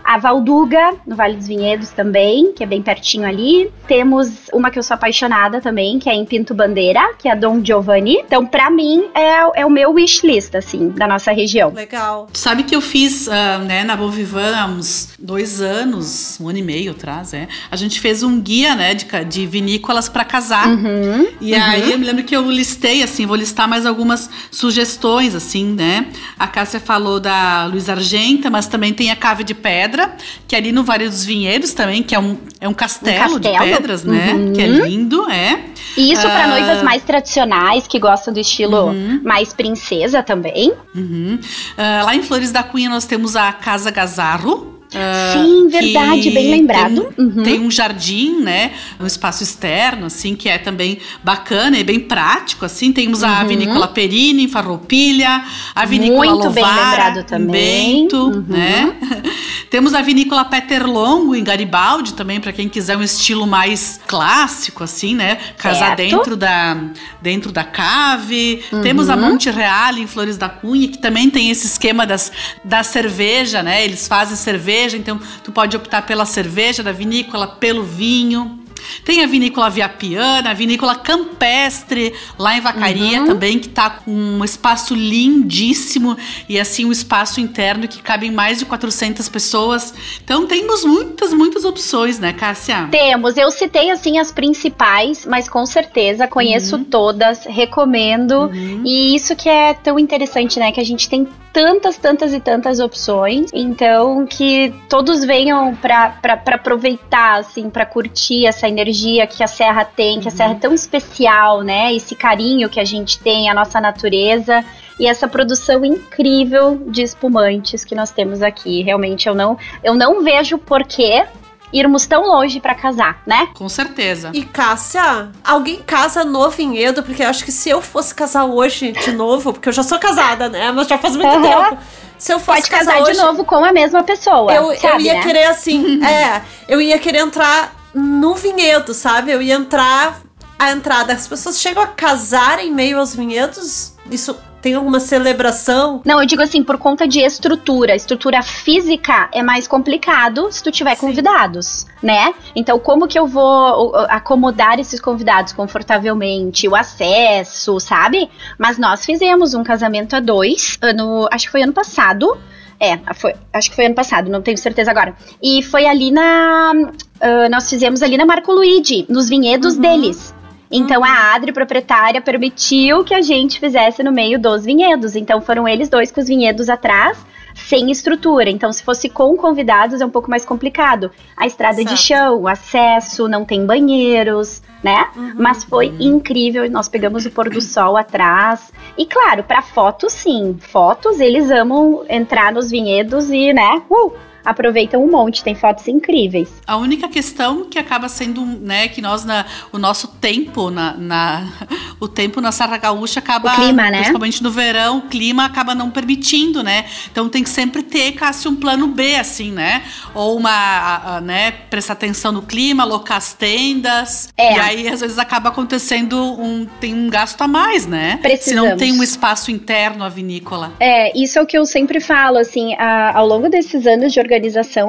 A 0.09 0.17
Valduga, 0.17 0.95
no 1.05 1.15
Vale 1.15 1.35
dos 1.35 1.45
Vinhedos 1.45 1.91
também, 1.91 2.51
que 2.51 2.63
é 2.63 2.65
bem 2.65 2.81
pertinho 2.81 3.27
ali. 3.27 3.71
Temos 3.87 4.49
uma 4.51 4.71
que 4.71 4.79
eu 4.79 4.81
sou 4.81 4.95
apaixonada 4.95 5.61
também, 5.61 5.99
que 5.99 6.09
é 6.09 6.15
em 6.15 6.25
Pinto 6.25 6.55
Bandeira, 6.55 7.13
que 7.19 7.27
é 7.27 7.31
a 7.31 7.35
Dom 7.35 7.63
Giovanni. 7.63 8.17
Então, 8.25 8.43
pra 8.43 8.71
mim, 8.71 9.05
é, 9.13 9.61
é 9.61 9.65
o 9.67 9.69
meu 9.69 9.91
wishlist, 9.91 10.55
assim, 10.55 10.89
da 10.89 11.07
nossa 11.07 11.31
região. 11.31 11.71
Legal. 11.71 12.27
Tu 12.33 12.39
sabe 12.39 12.63
que 12.63 12.75
eu 12.75 12.81
fiz, 12.81 13.29
ah, 13.29 13.59
né, 13.59 13.83
na 13.83 13.95
Bovivan 13.95 14.55
há 14.55 14.65
uns 14.65 15.13
dois 15.19 15.61
anos, 15.61 16.39
um 16.41 16.49
ano 16.49 16.57
e 16.57 16.63
meio 16.63 16.89
atrás, 16.89 17.31
é. 17.35 17.47
A 17.69 17.75
gente 17.75 17.99
fez 17.99 18.23
um 18.23 18.41
guia, 18.41 18.73
né, 18.73 18.95
de, 18.95 19.05
de 19.25 19.45
vinícolas 19.45 20.09
para 20.09 20.25
casar. 20.25 20.69
Uhum. 20.69 21.27
E 21.39 21.53
aí 21.53 21.91
eu 21.91 21.99
me 21.99 22.05
lembro 22.05 22.23
que 22.23 22.35
eu 22.35 22.49
listei, 22.49 23.03
assim, 23.03 23.27
vou 23.27 23.35
listar 23.35 23.67
mais 23.67 23.85
algumas 23.85 24.27
sugestões, 24.49 25.35
assim, 25.35 25.65
né? 25.65 26.07
A 26.39 26.47
Cássia 26.47 26.79
falou 26.79 27.19
da 27.19 27.65
Luiz 27.65 27.87
Argenta, 27.87 28.49
mas 28.49 28.65
também 28.65 28.91
tem 28.91 29.11
a 29.11 29.15
Cave 29.15 29.43
de 29.43 29.53
Pedra, 29.53 29.98
que 30.47 30.55
é 30.55 30.57
ali 30.59 30.71
no 30.71 30.83
Vale 30.83 31.07
dos 31.07 31.23
Vinhedos 31.25 31.73
também, 31.73 32.01
que 32.03 32.13
é 32.15 32.19
um, 32.19 32.37
é 32.59 32.67
um 32.67 32.73
castelo, 32.73 33.39
de 33.39 33.49
castelo. 33.51 33.75
pedras, 33.77 34.03
né? 34.03 34.33
Uhum. 34.33 34.53
Que 34.53 34.61
é 34.61 34.67
lindo, 34.67 35.29
é. 35.29 35.65
E 35.97 36.11
isso 36.13 36.21
pra 36.21 36.43
Ah. 36.43 36.47
noivas 36.47 36.83
mais 36.83 37.03
tradicionais, 37.03 37.87
que 37.87 37.99
gostam 37.99 38.33
do 38.33 38.39
estilo 38.39 38.93
mais 39.23 39.53
princesa 39.53 40.21
também. 40.23 40.71
Uhum. 40.95 41.39
Ah, 41.77 42.03
lá 42.05 42.15
em 42.15 42.21
Flores 42.23 42.51
da 42.51 42.63
Cunha 42.63 42.89
nós 42.89 43.05
temos 43.05 43.35
a 43.35 43.51
Casa 43.51 43.91
Gazarro. 43.91 44.78
Ah, 44.95 45.33
Sim, 45.33 45.69
que 45.69 45.81
verdade, 45.81 46.31
bem 46.31 46.51
lembrado. 46.51 47.01
Tem, 47.15 47.25
Uhum. 47.25 47.43
tem 47.43 47.59
um 47.59 47.69
jardim, 47.69 48.41
né? 48.41 48.71
Um 48.99 49.05
espaço 49.05 49.43
externo, 49.43 50.07
assim, 50.07 50.35
que 50.35 50.49
é 50.49 50.57
também 50.57 50.99
bacana 51.23 51.77
e 51.77 51.83
bem 51.83 51.99
prático, 51.99 52.65
assim. 52.65 52.91
Temos 52.91 53.23
a 53.23 53.43
Vinícola 53.43 53.87
Perini, 53.87 54.43
em 54.43 54.47
Farroupilha, 54.47 55.43
a 55.75 55.85
Vinícola 55.85 56.33
Uhum. 56.33 56.39
Muito 56.39 56.49
bem 56.51 56.63
Lovara, 56.63 56.89
lembrado 56.89 57.19
em 57.19 57.23
também. 57.23 58.01
Bento, 58.03 58.17
Uhum. 58.17 58.45
né? 58.47 58.93
Temos 59.69 59.93
a 59.93 60.01
Vinícola 60.01 60.43
Peter 60.45 60.85
Longo, 60.89 61.35
em 61.35 61.43
Garibaldi, 61.43 62.13
também, 62.13 62.39
para 62.39 62.51
quem 62.51 62.67
quiser 62.67 62.97
um 62.97 63.03
estilo 63.03 63.45
mais 63.45 63.99
clássico, 64.07 64.83
assim, 64.83 65.13
né? 65.13 65.37
Casar 65.57 65.95
Certo. 65.95 65.97
dentro 65.97 66.35
da, 66.35 66.77
dentro 67.21 67.51
da 67.51 67.63
cave. 67.63 68.63
Uhum. 68.71 68.81
Temos 68.81 69.09
a 69.09 69.15
Monte 69.15 69.51
Real, 69.51 69.93
em 69.97 70.07
Flores 70.07 70.37
da 70.37 70.49
Cunha, 70.49 70.87
que 70.87 70.97
também 70.97 71.29
tem 71.29 71.51
esse 71.51 71.67
esquema 71.67 72.05
das, 72.07 72.31
da 72.63 72.81
cerveja, 72.83 73.61
né? 73.61 73.83
Eles 73.83 74.07
fazem 74.07 74.35
cerveja, 74.35 74.78
então 74.97 75.19
tu 75.43 75.51
pode 75.51 75.75
optar 75.75 76.01
pela 76.05 76.25
cerveja 76.25 76.81
da 76.83 76.91
vinícola, 76.91 77.47
pelo 77.47 77.83
vinho. 77.83 78.57
Tem 79.03 79.21
a 79.21 79.27
vinícola 79.27 79.69
Viapiana, 79.69 80.51
a 80.51 80.53
vinícola 80.53 80.95
Campestre, 80.95 82.13
lá 82.37 82.55
em 82.57 82.61
Vacaria 82.61 83.25
também, 83.25 83.59
que 83.59 83.67
tá 83.67 83.89
com 83.89 84.09
um 84.11 84.43
espaço 84.43 84.95
lindíssimo 84.95 86.17
e 86.47 86.59
assim 86.59 86.85
um 86.85 86.91
espaço 86.91 87.41
interno 87.41 87.87
que 87.89 88.01
cabem 88.01 88.31
mais 88.31 88.59
de 88.59 88.65
400 88.65 89.27
pessoas. 89.27 89.93
Então 90.23 90.45
temos 90.47 90.83
muitas, 90.85 91.33
muitas 91.33 91.65
opções, 91.65 92.19
né, 92.19 92.31
Cássia? 92.33 92.87
Temos, 92.89 93.35
eu 93.37 93.51
citei 93.51 93.91
assim 93.91 94.17
as 94.17 94.31
principais, 94.31 95.25
mas 95.25 95.49
com 95.49 95.65
certeza 95.65 96.27
conheço 96.27 96.77
Uhum. 96.77 96.83
todas, 96.85 97.45
recomendo. 97.45 98.49
E 98.85 99.13
isso 99.15 99.35
que 99.35 99.49
é 99.49 99.73
tão 99.73 99.99
interessante, 99.99 100.57
né? 100.57 100.71
Que 100.71 100.79
a 100.79 100.85
gente 100.85 101.09
tem 101.09 101.27
tantas, 101.53 101.97
tantas 101.97 102.33
e 102.33 102.39
tantas 102.39 102.79
opções. 102.79 103.49
Então, 103.53 104.25
que 104.25 104.73
todos 104.87 105.23
venham 105.23 105.75
pra 105.75 106.17
aproveitar, 106.45 107.39
assim, 107.39 107.69
pra 107.69 107.85
curtir 107.85 108.45
essa 108.45 108.67
energia 108.67 109.27
que 109.27 109.43
a 109.43 109.47
Serra 109.47 109.85
tem, 109.85 110.19
que 110.19 110.27
a 110.27 110.31
Serra 110.31 110.53
é 110.53 110.59
tão 110.59 110.73
especial, 110.73 111.61
né? 111.61 111.93
Esse 111.93 112.15
carinho 112.15 112.69
que 112.69 112.79
a 112.79 112.85
gente 112.85 113.19
tem, 113.19 113.49
a 113.49 113.53
nossa 113.53 113.79
natureza. 113.79 114.63
E 114.99 115.07
essa 115.07 115.29
produção 115.29 115.85
incrível 115.85 116.75
de 116.87 117.01
espumantes 117.01 117.85
que 117.85 117.95
nós 117.95 118.11
temos 118.11 118.41
aqui. 118.41 118.81
Realmente, 118.81 119.29
eu 119.29 119.33
não, 119.33 119.57
eu 119.81 119.95
não 119.95 120.21
vejo 120.21 120.57
porquê 120.57 121.25
irmos 121.73 122.05
tão 122.05 122.23
longe 122.23 122.59
pra 122.59 122.73
casar, 122.75 123.21
né? 123.25 123.49
Com 123.53 123.69
certeza. 123.69 124.31
E 124.33 124.43
Cássia, 124.43 125.29
alguém 125.43 125.77
casa 125.81 126.23
no 126.23 126.49
vinhedo? 126.49 127.03
Porque 127.03 127.23
eu 127.23 127.29
acho 127.29 127.43
que 127.45 127.51
se 127.51 127.69
eu 127.69 127.81
fosse 127.81 128.13
casar 128.13 128.45
hoje 128.45 128.91
de 128.91 129.11
novo, 129.11 129.53
porque 129.53 129.69
eu 129.69 129.73
já 129.73 129.83
sou 129.83 129.99
casada, 129.99 130.49
né? 130.49 130.71
Mas 130.71 130.87
já 130.87 130.97
faz 130.97 131.15
muito 131.15 131.29
Aham. 131.29 131.41
tempo. 131.69 131.77
se 132.17 132.33
eu 132.33 132.39
fosse 132.39 132.61
Pode 132.61 132.69
casar 132.71 132.93
casar 132.93 133.03
hoje, 133.03 133.11
de 133.19 133.25
novo 133.25 133.45
com 133.45 133.63
a 133.63 133.71
mesma 133.71 134.03
pessoa. 134.03 134.51
eu, 134.53 134.71
eu 134.71 134.79
sabe, 134.79 135.03
ia 135.03 135.13
né? 135.13 135.21
querer 135.23 135.45
assim, 135.45 136.03
é, 136.05 136.41
eu 136.67 136.81
ia 136.81 136.99
querer 136.99 137.19
entrar 137.19 137.73
no 137.93 138.35
vinhedo, 138.35 138.93
sabe? 138.93 139.31
Eu 139.31 139.41
ia 139.41 139.55
entrar 139.55 140.19
a 140.57 140.71
entrada. 140.71 141.13
As 141.13 141.27
pessoas 141.27 141.59
chegam 141.59 141.81
a 141.81 141.87
casar 141.87 142.59
em 142.59 142.71
meio 142.71 142.99
aos 142.99 143.15
vinhedos. 143.15 143.93
Isso 144.11 144.35
tem 144.61 144.73
alguma 144.75 144.99
celebração? 144.99 146.01
Não, 146.05 146.19
eu 146.21 146.25
digo 146.25 146.41
assim, 146.41 146.63
por 146.63 146.77
conta 146.77 147.07
de 147.07 147.19
estrutura. 147.21 147.95
Estrutura 147.95 148.41
física 148.41 149.29
é 149.31 149.41
mais 149.41 149.67
complicado 149.67 150.51
se 150.51 150.63
tu 150.63 150.71
tiver 150.71 150.95
Sim. 150.95 151.07
convidados, 151.07 151.85
né? 152.03 152.33
Então, 152.55 152.77
como 152.79 153.07
que 153.07 153.17
eu 153.17 153.25
vou 153.27 153.91
uh, 153.91 153.95
acomodar 154.09 154.79
esses 154.79 154.99
convidados 154.99 155.53
confortavelmente? 155.53 156.67
O 156.67 156.75
acesso, 156.75 157.79
sabe? 157.79 158.29
Mas 158.57 158.77
nós 158.77 159.05
fizemos 159.05 159.53
um 159.53 159.63
casamento 159.63 160.15
a 160.15 160.19
dois, 160.19 160.77
ano, 160.81 161.27
acho 161.31 161.45
que 161.45 161.51
foi 161.51 161.63
ano 161.63 161.73
passado. 161.73 162.37
É, 162.81 162.97
foi, 163.13 163.33
acho 163.51 163.69
que 163.69 163.75
foi 163.75 163.87
ano 163.87 163.95
passado, 163.95 164.29
não 164.31 164.41
tenho 164.41 164.57
certeza 164.57 164.89
agora. 164.89 165.13
E 165.43 165.61
foi 165.63 165.85
ali 165.85 166.11
na. 166.11 166.71
ah, 167.19 167.49
nós 167.49 167.69
fizemos 167.69 168.01
ali 168.01 168.15
na 168.17 168.25
Marco 168.25 168.53
Luigi, 168.53 169.05
nos 169.09 169.27
vinhedos 169.27 169.75
Uhum. 169.75 169.81
deles. 169.81 170.33
Então 170.71 171.03
a 171.03 171.33
Adri, 171.33 171.51
proprietária, 171.51 172.21
permitiu 172.21 173.03
que 173.03 173.13
a 173.13 173.21
gente 173.21 173.59
fizesse 173.59 174.03
no 174.03 174.11
meio 174.11 174.39
dos 174.39 174.65
vinhedos. 174.65 175.15
Então 175.15 175.41
foram 175.41 175.67
eles 175.67 175.89
dois 175.89 176.11
com 176.11 176.21
os 176.21 176.27
vinhedos 176.27 176.69
atrás, 176.69 177.17
sem 177.55 177.91
estrutura. 177.91 178.49
Então, 178.49 178.71
se 178.71 178.83
fosse 178.83 179.09
com 179.09 179.35
convidados, 179.35 180.01
é 180.01 180.05
um 180.05 180.09
pouco 180.09 180.29
mais 180.29 180.45
complicado. 180.45 181.11
A 181.35 181.45
estrada 181.45 181.83
de 181.83 181.97
Certo. 181.97 182.01
chão, 182.01 182.41
o 182.41 182.47
acesso, 182.47 183.27
não 183.27 183.43
tem 183.43 183.65
banheiros, 183.65 184.61
né? 184.83 185.07
Uhum. 185.15 185.33
Mas 185.37 185.63
foi 185.63 185.87
incrível. 185.99 186.69
Nós 186.69 186.87
pegamos 186.87 187.25
o 187.25 187.31
pôr 187.31 187.49
do 187.49 187.61
sol 187.61 187.97
atrás. 187.97 188.71
E 188.97 189.05
claro, 189.05 189.43
para 189.43 189.61
fotos, 189.61 190.13
sim. 190.13 190.57
Fotos, 190.59 191.19
eles 191.19 191.51
amam 191.51 192.05
entrar 192.09 192.51
nos 192.51 192.69
vinhedos 192.69 193.29
e, 193.29 193.53
né? 193.53 193.81
Uh, 193.89 194.13
aproveitam 194.49 195.03
um 195.03 195.09
monte. 195.11 195.43
Tem 195.43 195.55
fotos 195.55 195.87
incríveis. 195.87 196.49
A 196.65 196.77
única 196.77 197.07
questão 197.07 197.65
que 197.65 197.77
acaba 197.79 198.07
sendo, 198.09 198.45
né, 198.45 198.87
que 198.87 199.01
nós, 199.01 199.23
na, 199.25 199.45
o 199.71 199.77
nosso 199.77 200.07
tempo 200.07 200.69
na, 200.69 200.93
na- 200.93 201.47
o 201.99 202.07
tempo 202.07 202.41
na 202.41 202.51
Serra 202.51 202.77
Gaúcha 202.77 203.19
acaba, 203.19 203.51
O 203.53 203.55
clima, 203.55 203.89
né? 203.89 203.97
principalmente 203.99 204.41
no 204.43 204.51
verão, 204.51 204.97
o 204.99 205.01
clima 205.03 205.45
acaba 205.45 205.73
não 205.75 205.89
permitindo, 205.89 206.63
né? 206.63 206.85
Então 207.11 207.29
tem 207.29 207.43
que 207.43 207.49
sempre 207.49 207.83
ter, 207.83 208.13
Cássio, 208.13 208.51
um 208.51 208.55
plano 208.55 208.87
B, 208.87 209.15
assim, 209.15 209.51
né? 209.51 209.83
Ou 210.13 210.37
uma, 210.37 210.49
a- 210.51 211.17
a, 211.17 211.21
né, 211.21 211.51
prestar 211.51 211.93
atenção 211.93 212.31
no 212.31 212.41
clima, 212.41 212.83
alocar 212.83 213.17
as 213.17 213.33
tendas. 213.33 214.29
É. 214.37 214.55
E 214.55 214.59
aí, 214.59 214.87
às 214.87 215.01
vezes, 215.01 215.17
acaba 215.19 215.49
acontecendo 215.49 216.17
um, 216.39 216.65
tem 216.79 216.93
um 216.93 217.09
gasto 217.09 217.41
a 217.41 217.47
mais, 217.47 217.85
né? 217.85 218.13
Se 218.15 218.21
Precisamos. 218.21 218.69
não 218.71 218.77
tem 218.77 218.91
um 218.93 219.03
espaço 219.03 219.51
interno 219.51 220.03
a 220.03 220.09
vinícola. 220.09 220.73
É, 220.79 221.17
isso 221.17 221.37
é 221.37 221.41
o 221.41 221.45
que 221.45 221.57
eu 221.57 221.65
sempre 221.65 221.99
falo, 221.99 222.37
assim, 222.37 222.73
a- 222.75 223.17
ao 223.17 223.27
longo 223.27 223.49
desses 223.49 223.85
anos 223.85 224.11
de 224.13 224.19
organização, 224.19 224.38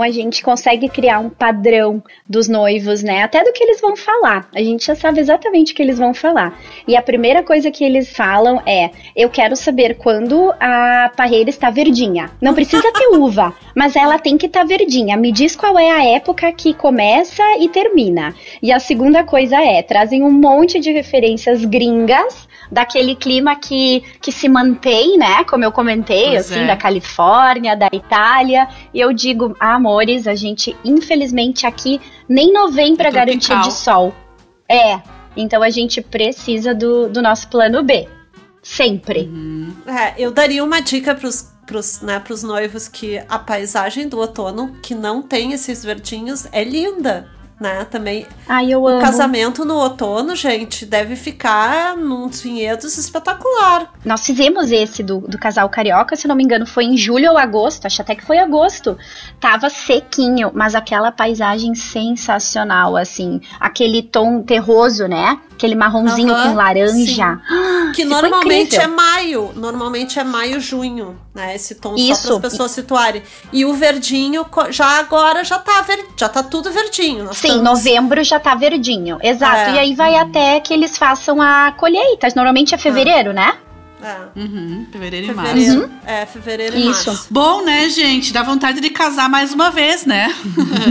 a 0.02 0.10
gente 0.10 0.42
consegue 0.42 0.88
criar 0.88 1.18
um 1.18 1.30
padrão 1.30 2.02
dos 2.28 2.48
noivos, 2.48 3.02
né? 3.02 3.22
Até 3.22 3.42
do 3.42 3.52
que 3.52 3.62
eles 3.62 3.80
vão 3.80 3.96
falar. 3.96 4.48
A 4.54 4.60
gente 4.62 4.86
já 4.86 4.94
sabe 4.94 5.20
exatamente 5.20 5.72
o 5.72 5.76
que 5.76 5.82
eles 5.82 5.98
vão 5.98 6.14
falar. 6.14 6.58
E 6.86 6.96
a 6.96 7.02
primeira 7.02 7.42
coisa 7.42 7.70
que 7.70 7.84
eles 7.84 8.10
falam 8.14 8.62
é: 8.66 8.90
eu 9.16 9.28
quero 9.28 9.56
saber 9.56 9.96
quando 9.96 10.52
a 10.60 11.10
parreira 11.16 11.50
está 11.50 11.70
verdinha. 11.70 12.30
Não 12.40 12.54
precisa 12.54 12.92
ter 12.92 13.08
uva, 13.16 13.54
mas 13.74 13.96
ela 13.96 14.18
tem 14.18 14.36
que 14.36 14.46
estar 14.46 14.64
verdinha. 14.64 15.16
Me 15.16 15.32
diz 15.32 15.56
qual 15.56 15.78
é 15.78 15.90
a 15.90 16.04
época 16.04 16.52
que 16.52 16.74
começa 16.74 17.42
e 17.58 17.68
termina. 17.68 18.34
E 18.62 18.72
a 18.72 18.78
segunda 18.78 19.24
coisa 19.24 19.56
é: 19.56 19.82
trazem 19.82 20.22
um 20.22 20.30
monte 20.30 20.78
de 20.78 20.92
referências 20.92 21.64
gringas 21.64 22.48
daquele 22.70 23.16
clima 23.16 23.56
que, 23.56 24.02
que 24.20 24.30
se 24.30 24.48
mantém, 24.48 25.18
né? 25.18 25.44
Como 25.44 25.64
eu 25.64 25.72
comentei, 25.72 26.30
Pois 26.30 26.50
assim, 26.50 26.60
é. 26.60 26.66
da 26.66 26.76
Califórnia, 26.76 27.76
da 27.76 27.88
Itália. 27.92 28.68
E 28.94 29.00
eu 29.00 29.12
digo, 29.12 29.39
ah, 29.60 29.74
amores, 29.74 30.26
a 30.26 30.34
gente, 30.34 30.76
infelizmente, 30.84 31.66
aqui 31.66 32.00
nem 32.28 32.52
novembro 32.52 33.06
é 33.06 33.10
garantia 33.10 33.56
de 33.60 33.72
sol. 33.72 34.14
É. 34.68 35.00
Então 35.36 35.62
a 35.62 35.70
gente 35.70 36.00
precisa 36.00 36.74
do, 36.74 37.08
do 37.08 37.22
nosso 37.22 37.48
plano 37.48 37.82
B. 37.82 38.08
Sempre. 38.62 39.20
Uhum. 39.22 39.74
É, 39.86 40.14
eu 40.18 40.30
daria 40.30 40.62
uma 40.62 40.80
dica 40.80 41.14
pros, 41.14 41.50
pros, 41.66 42.00
né, 42.02 42.20
pros 42.20 42.42
noivos 42.42 42.88
que 42.88 43.22
a 43.28 43.38
paisagem 43.38 44.08
do 44.08 44.18
outono, 44.18 44.76
que 44.82 44.94
não 44.94 45.22
tem 45.22 45.52
esses 45.52 45.84
verdinhos, 45.84 46.46
é 46.52 46.62
linda. 46.62 47.28
Né, 47.60 47.84
também 47.90 48.26
Ai, 48.48 48.72
eu 48.72 48.80
o 48.80 48.88
amo. 48.88 49.02
casamento 49.02 49.66
no 49.66 49.74
outono, 49.74 50.34
gente, 50.34 50.86
deve 50.86 51.14
ficar 51.14 51.94
num 51.94 52.26
dos 52.26 52.40
vinhedos 52.40 52.96
espetacular. 52.96 53.92
Nós 54.02 54.24
fizemos 54.24 54.72
esse 54.72 55.02
do, 55.02 55.18
do 55.20 55.36
casal 55.38 55.68
carioca, 55.68 56.16
se 56.16 56.26
não 56.26 56.34
me 56.34 56.42
engano, 56.42 56.66
foi 56.66 56.84
em 56.84 56.96
julho 56.96 57.32
ou 57.32 57.36
agosto, 57.36 57.84
acho 57.84 58.00
até 58.00 58.14
que 58.14 58.24
foi 58.24 58.38
agosto. 58.38 58.96
Tava 59.38 59.68
sequinho, 59.68 60.50
mas 60.54 60.74
aquela 60.74 61.12
paisagem 61.12 61.74
sensacional, 61.74 62.96
assim. 62.96 63.40
Aquele 63.58 64.02
tom 64.02 64.42
terroso, 64.42 65.06
né? 65.06 65.38
Aquele 65.52 65.74
marronzinho 65.74 66.32
Aham, 66.32 66.50
com 66.50 66.54
laranja. 66.54 67.40
Que 67.94 68.04
normalmente 68.04 68.76
incrível. 68.76 68.84
é 68.84 68.86
maio. 68.86 69.50
Normalmente 69.56 70.18
é 70.18 70.22
maio, 70.24 70.60
junho, 70.60 71.18
né? 71.34 71.56
Esse 71.56 71.74
tom 71.74 71.98
só 71.98 72.12
Isso. 72.12 72.22
para 72.22 72.34
as 72.36 72.40
pessoas 72.40 72.70
situarem. 72.70 73.22
E 73.52 73.64
o 73.64 73.74
verdinho 73.74 74.46
já 74.70 74.98
agora 75.00 75.42
já 75.42 75.58
tá, 75.58 75.82
ver, 75.82 76.06
já 76.16 76.28
tá 76.28 76.40
tudo 76.42 76.70
verdinho. 76.70 77.24
Nós 77.24 77.36
Sim, 77.36 77.48
estamos- 77.58 77.78
novembro 77.84 78.22
já 78.24 78.38
tá 78.40 78.54
verdinho. 78.54 79.18
Exato. 79.22 79.70
É. 79.70 79.74
E 79.74 79.78
aí 79.78 79.94
vai 79.94 80.14
até 80.16 80.58
que 80.60 80.72
eles 80.74 80.96
façam 80.96 81.40
a 81.40 81.72
colheita. 81.76 82.28
Normalmente 82.34 82.74
é 82.74 82.78
fevereiro, 82.78 83.32
né? 83.32 83.54
É, 84.02 84.38
Uhum, 84.40 84.86
fevereiro 84.90 85.26
e 85.26 85.34
março. 85.34 85.52
fevereiro. 85.52 85.90
É, 86.06 86.26
fevereiro 86.26 86.76
e 86.76 86.90
Isso. 86.90 87.08
março. 87.10 87.26
Bom, 87.30 87.64
né, 87.64 87.88
gente? 87.88 88.32
Dá 88.32 88.42
vontade 88.42 88.80
de 88.80 88.90
casar 88.90 89.28
mais 89.28 89.52
uma 89.52 89.70
vez, 89.70 90.04
né? 90.06 90.34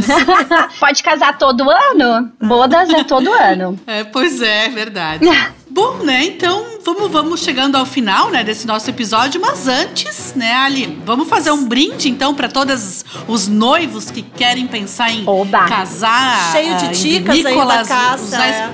Pode 0.80 1.04
casar 1.04 1.38
todo 1.38 1.70
ano? 1.70 2.32
Bodas 2.42 2.90
é 2.90 3.04
todo 3.04 3.32
ano. 3.32 3.80
É, 3.88 4.04
pois 4.04 4.42
é, 4.42 4.66
é 4.66 4.70
verdade. 4.70 5.26
Bom, 5.72 5.98
né? 6.04 6.26
Então 6.26 6.80
vamos, 6.84 7.12
vamos 7.12 7.40
chegando 7.42 7.76
ao 7.76 7.86
final, 7.86 8.32
né, 8.32 8.44
desse 8.44 8.66
nosso 8.66 8.90
episódio. 8.90 9.40
Mas 9.40 9.68
antes, 9.68 10.34
né, 10.36 10.54
Ali, 10.56 11.00
vamos 11.06 11.30
fazer 11.30 11.52
um 11.52 11.64
brinde 11.66 12.10
então 12.10 12.34
para 12.34 12.50
todos 12.50 13.06
os 13.28 13.48
noivos 13.48 14.10
que 14.10 14.24
querem 14.24 14.66
pensar 14.66 15.12
em 15.12 15.24
Oba. 15.28 15.66
casar, 15.68 16.52
Cheio 16.52 16.76
de 16.76 16.86
em 16.86 16.92
dicas 16.92 17.36
aí 17.36 17.44
da 17.44 17.50
vinícolas, 17.50 17.88
Cássia, 17.88 18.26
usar 18.26 18.48
é. 18.48 18.70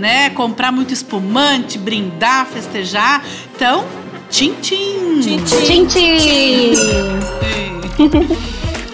né, 0.00 0.30
comprar 0.30 0.72
muito 0.72 0.92
espumante, 0.92 1.78
brindar, 1.78 2.46
festejar. 2.46 3.22
Então, 3.60 3.84
tchim 4.30 4.54
tchim. 4.62 5.20
Tchim, 5.20 5.44
tchim. 5.44 5.66
Gente! 5.66 6.74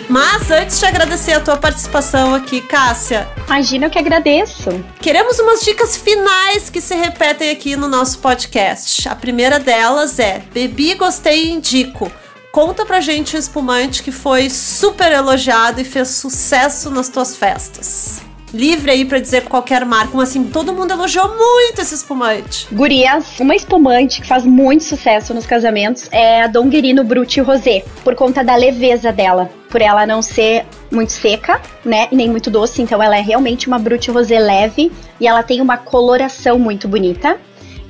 Mas 0.09 0.50
antes 0.50 0.81
de 0.81 0.87
agradecer 0.87 1.35
a 1.35 1.40
tua 1.40 1.57
participação 1.57 2.35
aqui, 2.35 2.61
Cássia, 2.61 3.29
Imagina 3.46 3.87
eu 3.87 3.90
que 3.90 3.98
agradeço. 4.00 4.70
queremos 5.00 5.38
umas 5.38 5.61
dicas 5.61 5.96
finais 5.96 6.68
que 6.68 6.81
se 6.81 6.96
repetem 6.96 7.50
aqui 7.50 7.76
no 7.76 7.87
nosso 7.87 8.18
podcast. 8.18 9.09
A 9.09 9.14
primeira 9.14 9.61
delas 9.61 10.18
é: 10.18 10.42
bebi, 10.52 10.94
gostei 10.94 11.44
e 11.44 11.52
indico. 11.52 12.11
Conta 12.50 12.85
pra 12.85 12.98
gente 13.00 13.37
um 13.37 13.38
espumante 13.38 14.02
que 14.02 14.11
foi 14.11 14.50
super 14.50 15.12
elogiado 15.12 15.81
e 15.81 15.85
fez 15.85 16.09
sucesso 16.09 16.90
nas 16.90 17.09
tuas 17.09 17.37
festas. 17.37 18.26
Livre 18.57 18.90
aí 18.90 19.05
pra 19.05 19.19
dizer 19.19 19.45
qualquer 19.45 19.85
marca, 19.85 20.12
mas 20.14 20.31
assim, 20.31 20.45
todo 20.45 20.73
mundo 20.73 20.90
elogiou 20.90 21.29
muito 21.29 21.83
esse 21.83 21.95
espumante. 21.95 22.66
Gurias, 22.73 23.38
uma 23.38 23.55
espumante 23.55 24.23
que 24.23 24.27
faz 24.27 24.47
muito 24.47 24.83
sucesso 24.83 25.35
nos 25.35 25.45
casamentos 25.45 26.09
é 26.11 26.42
a 26.42 26.47
Dom 26.47 26.69
Guerino 26.69 27.05
Brut 27.05 27.38
Rosé, 27.42 27.85
por 28.03 28.14
conta 28.14 28.42
da 28.42 28.57
leveza 28.57 29.12
dela. 29.12 29.51
Por 29.69 29.83
ela 29.83 30.07
não 30.07 30.23
ser 30.23 30.64
muito 30.90 31.12
seca, 31.12 31.61
né, 31.85 32.09
e 32.11 32.16
nem 32.16 32.31
muito 32.31 32.51
doce, 32.51 32.81
então 32.81 33.03
ela 33.03 33.19
é 33.19 33.21
realmente 33.21 33.66
uma 33.66 33.79
Brut 33.79 34.11
Rosé 34.11 34.38
leve 34.38 34.90
e 35.21 35.27
ela 35.27 35.42
tem 35.42 35.61
uma 35.61 35.77
coloração 35.77 36.59
muito 36.59 36.88
bonita 36.88 37.38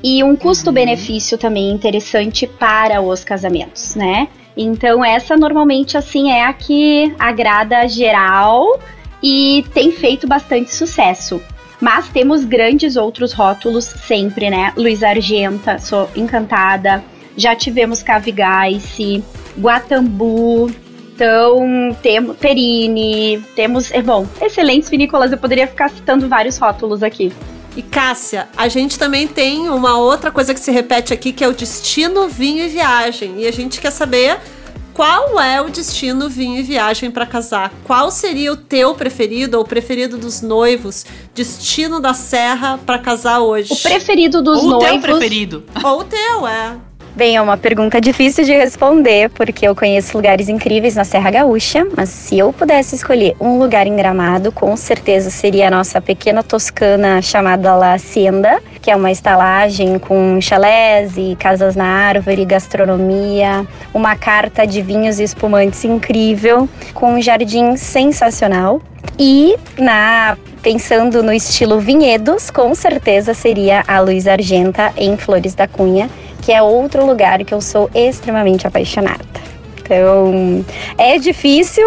e 0.03 0.25
um 0.25 0.35
custo-benefício 0.35 1.39
também 1.39 1.71
interessante 1.71 2.45
para 2.47 3.01
os 3.01 3.23
casamentos, 3.23 3.95
né? 3.95 4.27
Então 4.57 5.05
essa 5.05 5.37
normalmente 5.37 5.97
assim 5.97 6.33
é 6.33 6.45
a 6.45 6.53
que 6.53 7.15
agrada 7.19 7.87
geral 7.87 8.81
e 9.23 9.65
tem 9.73 9.93
feito 9.93 10.27
bastante 10.27 10.75
sucesso. 10.75 11.41
Mas 11.81 12.09
temos 12.09 12.45
grandes 12.45 12.97
outros 12.97 13.33
rótulos 13.33 13.85
sempre, 13.85 14.49
né? 14.49 14.73
Luiz 14.77 15.03
Argenta, 15.03 15.79
sou 15.79 16.09
encantada. 16.17 17.05
Já 17.37 17.55
tivemos 17.55 18.03
Cavigace, 18.03 19.23
Guatambu, 19.59 20.71
então 21.15 21.97
temos 22.03 22.37
Perini, 22.37 23.43
temos, 23.55 23.91
é 23.91 24.03
bom, 24.03 24.27
excelentes 24.41 24.89
vinícolas. 24.89 25.33
Eu 25.33 25.39
poderia 25.39 25.67
ficar 25.67 25.91
citando 25.91 26.29
vários 26.29 26.59
rótulos 26.59 27.03
aqui. 27.03 27.33
E 27.77 27.83
Cássia, 27.83 28.49
a 28.57 28.69
gente 28.69 28.99
também 28.99 29.29
tem 29.29 29.69
uma 29.69 29.99
outra 29.99 30.31
coisa 30.31 30.55
que 30.55 30.61
se 30.61 30.71
repete 30.71 31.13
aqui, 31.13 31.31
que 31.31 31.45
é 31.45 31.49
o 31.49 31.53
destino, 31.53 32.27
vinho 32.27 32.65
e 32.65 32.69
viagem. 32.69 33.35
E 33.41 33.47
a 33.47 33.53
gente 33.53 33.81
quer 33.81 33.91
saber 33.91 34.39
qual 34.97 35.39
é 35.39 35.61
o 35.61 35.69
destino, 35.69 36.27
vinho 36.27 36.59
e 36.59 36.63
viagem 36.63 37.11
para 37.11 37.27
casar. 37.27 37.71
Qual 37.85 38.11
seria 38.11 38.51
o 38.51 38.57
teu 38.57 38.95
preferido 38.95 39.59
ou 39.59 39.63
o 39.63 39.67
preferido 39.67 40.17
dos 40.17 40.41
noivos? 40.41 41.05
Destino 41.35 42.01
da 42.01 42.15
Serra 42.15 42.79
para 42.79 42.99
casar 42.99 43.41
hoje. 43.41 43.75
O 43.75 43.77
preferido 43.77 44.41
dos 44.41 44.59
Ou 44.63 44.69
o 44.69 44.79
teu 44.79 44.89
noivos. 44.89 45.03
preferido. 45.03 45.65
Ou 45.85 46.01
o 46.01 46.05
teu, 46.05 46.49
é. 46.49 46.79
Bem, 47.17 47.35
é 47.35 47.41
uma 47.41 47.57
pergunta 47.57 47.99
difícil 47.99 48.45
de 48.45 48.53
responder, 48.53 49.31
porque 49.31 49.67
eu 49.67 49.75
conheço 49.75 50.15
lugares 50.15 50.51
incríveis 50.51 50.97
na 50.97 51.03
Serra 51.03 51.31
Gaúcha, 51.31 51.87
mas 51.97 52.11
se 52.11 52.39
eu 52.39 52.53
pudesse 52.53 52.95
escolher 52.95 53.35
um 53.41 53.59
lugar 53.59 53.87
em 53.87 53.97
Gramado, 53.97 54.53
com 54.53 54.77
certeza 54.77 55.31
seria 55.31 55.69
a 55.69 55.71
nossa 55.71 55.99
pequena 55.99 56.43
Toscana 56.43 57.23
chamada 57.23 57.75
La 57.75 57.95
Hacienda, 57.95 58.63
que 58.83 58.91
é 58.91 58.95
uma 58.95 59.11
estalagem 59.11 59.99
com 59.99 60.39
chalés 60.43 61.17
e 61.17 61.35
casas 61.37 61.75
na 61.75 61.87
árvore, 61.87 62.45
gastronomia, 62.45 63.67
uma 63.95 64.15
carta 64.15 64.67
de 64.67 64.83
vinhos 64.83 65.19
e 65.19 65.23
espumantes 65.23 65.87
incrível, 65.87 66.69
com 66.93 67.15
um 67.15 67.23
jardim 67.23 67.79
sensacional. 67.79 68.79
E 69.19 69.57
na 69.79 70.37
pensando 70.61 71.23
no 71.23 71.33
estilo 71.33 71.79
vinhedos, 71.79 72.51
com 72.51 72.75
certeza 72.75 73.33
seria 73.33 73.85
a 73.87 74.01
Luiz 74.01 74.27
Argenta 74.27 74.93
em 74.97 75.17
Flores 75.17 75.55
da 75.55 75.69
Cunha, 75.69 76.11
que 76.47 76.53
é 76.53 76.63
outro 76.63 77.05
lugar 77.05 77.45
que 77.45 77.53
eu 77.53 77.61
sou 77.61 77.91
extremamente 77.93 78.69
apaixonada. 78.69 79.25
Então, 79.83 80.65
é 80.97 81.19
difícil, 81.19 81.85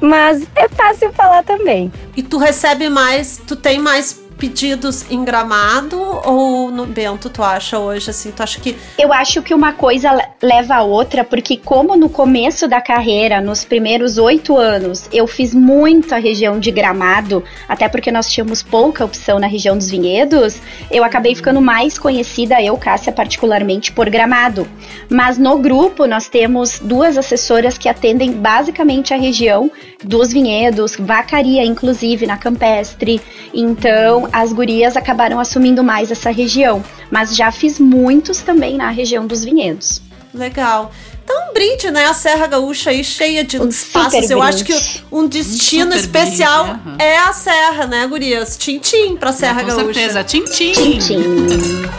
mas 0.00 0.46
é 0.56 0.66
fácil 0.66 1.12
falar 1.12 1.44
também. 1.44 1.92
E 2.16 2.22
tu 2.22 2.38
recebe 2.38 2.88
mais, 2.88 3.38
tu 3.46 3.54
tem 3.54 3.78
mais 3.78 4.18
pedidos 4.38 5.10
em 5.10 5.24
Gramado 5.24 6.00
ou 6.00 6.70
no 6.70 6.86
Bento, 6.86 7.28
tu 7.28 7.42
acha 7.42 7.78
hoje, 7.78 8.10
assim? 8.10 8.30
Tu 8.30 8.42
acha 8.42 8.60
que... 8.60 8.76
Eu 8.96 9.12
acho 9.12 9.42
que 9.42 9.52
uma 9.52 9.72
coisa 9.72 10.10
leva 10.40 10.76
a 10.76 10.82
outra, 10.82 11.24
porque 11.24 11.56
como 11.56 11.96
no 11.96 12.08
começo 12.08 12.68
da 12.68 12.80
carreira, 12.80 13.40
nos 13.40 13.64
primeiros 13.64 14.16
oito 14.16 14.56
anos, 14.56 15.08
eu 15.12 15.26
fiz 15.26 15.52
muito 15.52 16.14
a 16.14 16.18
região 16.18 16.60
de 16.60 16.70
Gramado, 16.70 17.42
até 17.68 17.88
porque 17.88 18.12
nós 18.12 18.30
tínhamos 18.30 18.62
pouca 18.62 19.04
opção 19.04 19.40
na 19.40 19.48
região 19.48 19.76
dos 19.76 19.90
vinhedos, 19.90 20.60
eu 20.90 21.02
acabei 21.02 21.34
ficando 21.34 21.60
mais 21.60 21.98
conhecida, 21.98 22.62
eu, 22.62 22.76
Cássia, 22.76 23.12
particularmente, 23.12 23.90
por 23.90 24.08
Gramado. 24.08 24.68
Mas 25.10 25.36
no 25.36 25.58
grupo, 25.58 26.06
nós 26.06 26.28
temos 26.28 26.78
duas 26.78 27.18
assessoras 27.18 27.76
que 27.76 27.88
atendem 27.88 28.32
basicamente 28.32 29.12
a 29.12 29.16
região 29.16 29.70
dos 30.04 30.32
vinhedos, 30.32 30.96
vacaria, 30.96 31.64
inclusive, 31.64 32.26
na 32.26 32.36
Campestre. 32.36 33.20
Então, 33.52 34.27
as 34.32 34.52
gurias 34.52 34.96
acabaram 34.96 35.38
assumindo 35.38 35.82
mais 35.82 36.10
essa 36.10 36.30
região. 36.30 36.82
Mas 37.10 37.34
já 37.36 37.50
fiz 37.50 37.78
muitos 37.78 38.38
também 38.40 38.76
na 38.76 38.90
região 38.90 39.26
dos 39.26 39.44
vinhedos. 39.44 40.02
Legal. 40.34 40.92
Então, 41.28 41.50
um 41.50 41.52
brinde, 41.52 41.90
né? 41.90 42.06
A 42.06 42.14
Serra 42.14 42.46
Gaúcha 42.46 42.88
aí 42.88 43.04
cheia 43.04 43.44
de 43.44 43.60
um 43.60 43.68
espaços. 43.68 44.30
Eu 44.30 44.40
acho 44.40 44.64
que 44.64 44.74
um 45.12 45.28
destino 45.28 45.92
um 45.94 45.98
especial 45.98 46.64
brinde, 46.64 46.88
uhum. 46.88 46.96
é 46.98 47.18
a 47.18 47.32
Serra, 47.34 47.86
né, 47.86 48.06
gurias? 48.06 48.56
Tintim 48.56 49.14
pra 49.14 49.30
Serra 49.30 49.60
é, 49.60 49.64
com 49.64 49.70
Gaúcha. 49.70 49.84
Com 49.84 49.92
certeza, 49.92 50.24
tintim. 50.24 50.72
Tintim. 50.72 51.18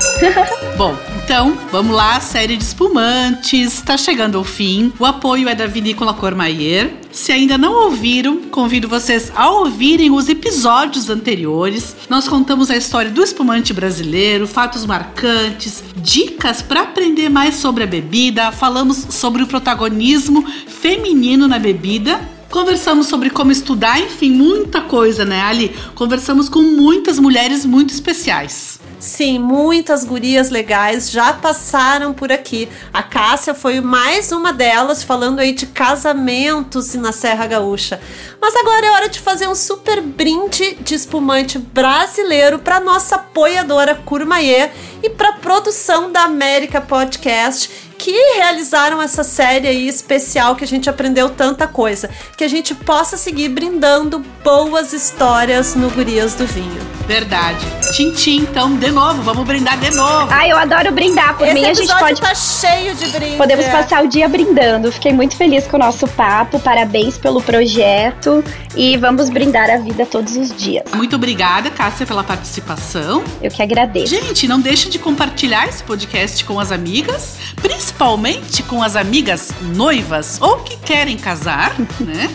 Bom, 0.75 0.97
então, 1.23 1.55
vamos 1.71 1.95
lá, 1.95 2.19
série 2.19 2.57
de 2.57 2.63
espumantes, 2.63 3.75
está 3.75 3.95
chegando 3.95 4.35
ao 4.35 4.43
fim. 4.43 4.91
O 4.97 5.05
apoio 5.05 5.47
é 5.47 5.53
da 5.53 5.67
Vinícola 5.67 6.11
Cormaier. 6.11 6.91
Se 7.11 7.31
ainda 7.31 7.57
não 7.57 7.73
ouviram, 7.85 8.37
convido 8.43 8.87
vocês 8.87 9.31
a 9.35 9.49
ouvirem 9.49 10.11
os 10.11 10.29
episódios 10.29 11.09
anteriores. 11.09 11.95
Nós 12.07 12.27
contamos 12.27 12.71
a 12.71 12.77
história 12.77 13.11
do 13.11 13.23
espumante 13.23 13.73
brasileiro, 13.73 14.47
fatos 14.47 14.85
marcantes, 14.85 15.83
dicas 15.97 16.61
para 16.61 16.81
aprender 16.81 17.29
mais 17.29 17.55
sobre 17.55 17.83
a 17.83 17.87
bebida, 17.87 18.51
falamos 18.51 18.97
sobre 19.19 19.43
o 19.43 19.47
protagonismo 19.47 20.43
feminino 20.67 21.47
na 21.47 21.59
bebida 21.59 22.19
Conversamos 22.49 23.05
sobre 23.05 23.29
como 23.29 23.51
estudar, 23.51 23.99
enfim, 23.99 24.31
muita 24.31 24.81
coisa, 24.81 25.23
né, 25.23 25.39
Ali? 25.43 25.75
Conversamos 25.93 26.49
com 26.49 26.63
muitas 26.63 27.19
mulheres 27.19 27.63
muito 27.63 27.93
especiais. 27.93 28.79
Sim, 28.99 29.37
muitas 29.37 30.03
gurias 30.03 30.49
legais 30.49 31.11
já 31.11 31.31
passaram 31.31 32.11
por 32.11 32.31
aqui. 32.31 32.67
A 32.91 33.03
Cássia 33.03 33.53
foi 33.53 33.79
mais 33.79 34.31
uma 34.31 34.51
delas, 34.51 35.03
falando 35.03 35.39
aí 35.39 35.53
de 35.53 35.67
casamentos 35.67 36.95
na 36.95 37.11
Serra 37.11 37.45
Gaúcha. 37.45 38.01
Mas 38.41 38.55
agora 38.55 38.85
é 38.87 38.91
hora 38.91 39.09
de 39.09 39.19
fazer 39.19 39.47
um 39.47 39.55
super 39.55 40.01
brinde 40.01 40.75
de 40.81 40.95
espumante 40.95 41.59
brasileiro 41.59 42.57
para 42.59 42.79
nossa 42.79 43.15
apoiadora 43.15 43.93
Curmaie 43.93 44.71
e 45.01 45.09
para 45.09 45.29
a 45.29 45.33
produção 45.33 46.11
da 46.11 46.23
América 46.23 46.81
Podcast 46.81 47.89
que 47.99 48.13
realizaram 48.35 49.01
essa 49.01 49.25
série 49.25 49.67
aí 49.67 49.87
especial 49.87 50.55
que 50.55 50.63
a 50.63 50.67
gente 50.67 50.89
aprendeu 50.89 51.29
tanta 51.29 51.67
coisa. 51.67 52.09
Que 52.37 52.45
a 52.45 52.47
gente 52.47 52.73
possa 52.73 53.17
seguir 53.17 53.49
brindando 53.49 54.23
boas 54.41 54.93
histórias 54.93 55.75
no 55.75 55.89
Gurias 55.89 56.33
do 56.33 56.47
Vinho. 56.47 56.79
Verdade. 57.05 57.65
Tintim, 57.91 58.41
então, 58.41 58.77
de 58.77 58.91
novo, 58.91 59.21
vamos 59.21 59.45
brindar 59.45 59.77
de 59.79 59.93
novo. 59.95 60.27
Ai, 60.29 60.51
eu 60.51 60.57
adoro 60.57 60.91
brindar. 60.91 61.35
Por 61.37 61.45
Esse 61.47 61.55
mim, 61.55 61.65
a 61.65 61.73
gente 61.73 61.93
pode. 61.99 62.21
tá 62.21 62.33
cheio 62.33 62.95
de 62.95 63.07
brinde. 63.07 63.35
Podemos 63.35 63.65
passar 63.65 64.03
o 64.03 64.07
dia 64.07 64.29
brindando. 64.29 64.91
Fiquei 64.91 65.11
muito 65.11 65.35
feliz 65.35 65.67
com 65.67 65.75
o 65.75 65.79
nosso 65.79 66.07
papo. 66.07 66.59
Parabéns 66.59 67.17
pelo 67.17 67.41
projeto. 67.41 68.43
E 68.75 68.95
vamos 68.95 69.29
brindar 69.29 69.69
a 69.69 69.77
vida 69.77 70.05
todos 70.05 70.37
os 70.37 70.55
dias. 70.55 70.83
Muito 70.93 71.15
obrigada, 71.15 71.69
Cássia, 71.69 72.05
pela 72.05 72.23
participação. 72.23 73.23
Eu 73.41 73.51
que 73.51 73.61
agradeço. 73.61 74.15
Gente, 74.15 74.47
não 74.47 74.61
deixe 74.61 74.88
de 74.89 74.99
compartilhar 74.99 75.67
esse 75.67 75.83
podcast 75.83 76.43
com 76.43 76.59
as 76.59 76.71
amigas, 76.71 77.37
principalmente 77.61 77.99
principalmente 77.99 78.63
com 78.63 78.81
as 78.81 78.95
amigas 78.95 79.51
noivas 79.75 80.39
ou 80.41 80.57
que 80.57 80.77
querem 80.77 81.17
casar, 81.17 81.75
né? 81.99 82.29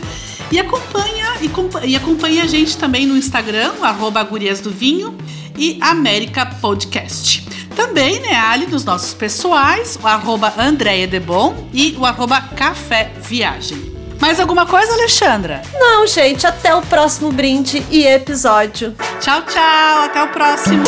E 0.53 0.59
acompanha, 0.59 1.27
e, 1.41 1.89
e 1.89 1.97
acompanha 1.97 2.45
a 2.45 2.47
gente 2.47 2.77
também 2.77 3.07
no 3.07 3.17
Instagram, 3.17 3.73
arroba 3.83 4.23
Gurias 4.23 4.61
do 4.61 4.71
Vinho 4.71 5.17
e 5.57 5.79
América 5.81 6.47
Podcast. 6.47 7.45
Também, 7.75 8.21
né, 8.21 8.37
Ali, 8.37 8.67
nos 8.67 8.85
nossos 8.85 9.15
pessoais, 9.15 9.99
o 10.01 10.07
arroba 10.07 10.53
Andréia 10.57 11.07
Debon 11.07 11.69
e 11.73 11.97
o 11.99 12.05
arroba 12.05 12.41
Café 12.41 13.11
Viagem. 13.21 13.93
Mais 14.21 14.39
alguma 14.39 14.65
coisa, 14.65 14.93
Alexandra? 14.93 15.63
Não, 15.73 16.07
gente, 16.07 16.47
até 16.47 16.75
o 16.75 16.83
próximo 16.83 17.33
brinde 17.33 17.85
e 17.91 18.07
episódio. 18.07 18.95
Tchau, 19.21 19.43
tchau, 19.43 20.05
até 20.05 20.23
o 20.23 20.29
próximo. 20.29 20.85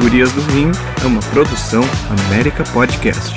Gurias 0.00 0.32
do 0.32 0.40
Vinho 0.40 0.72
é 1.02 1.06
uma 1.06 1.20
produção 1.20 1.82
América 2.26 2.64
Podcast. 2.72 3.34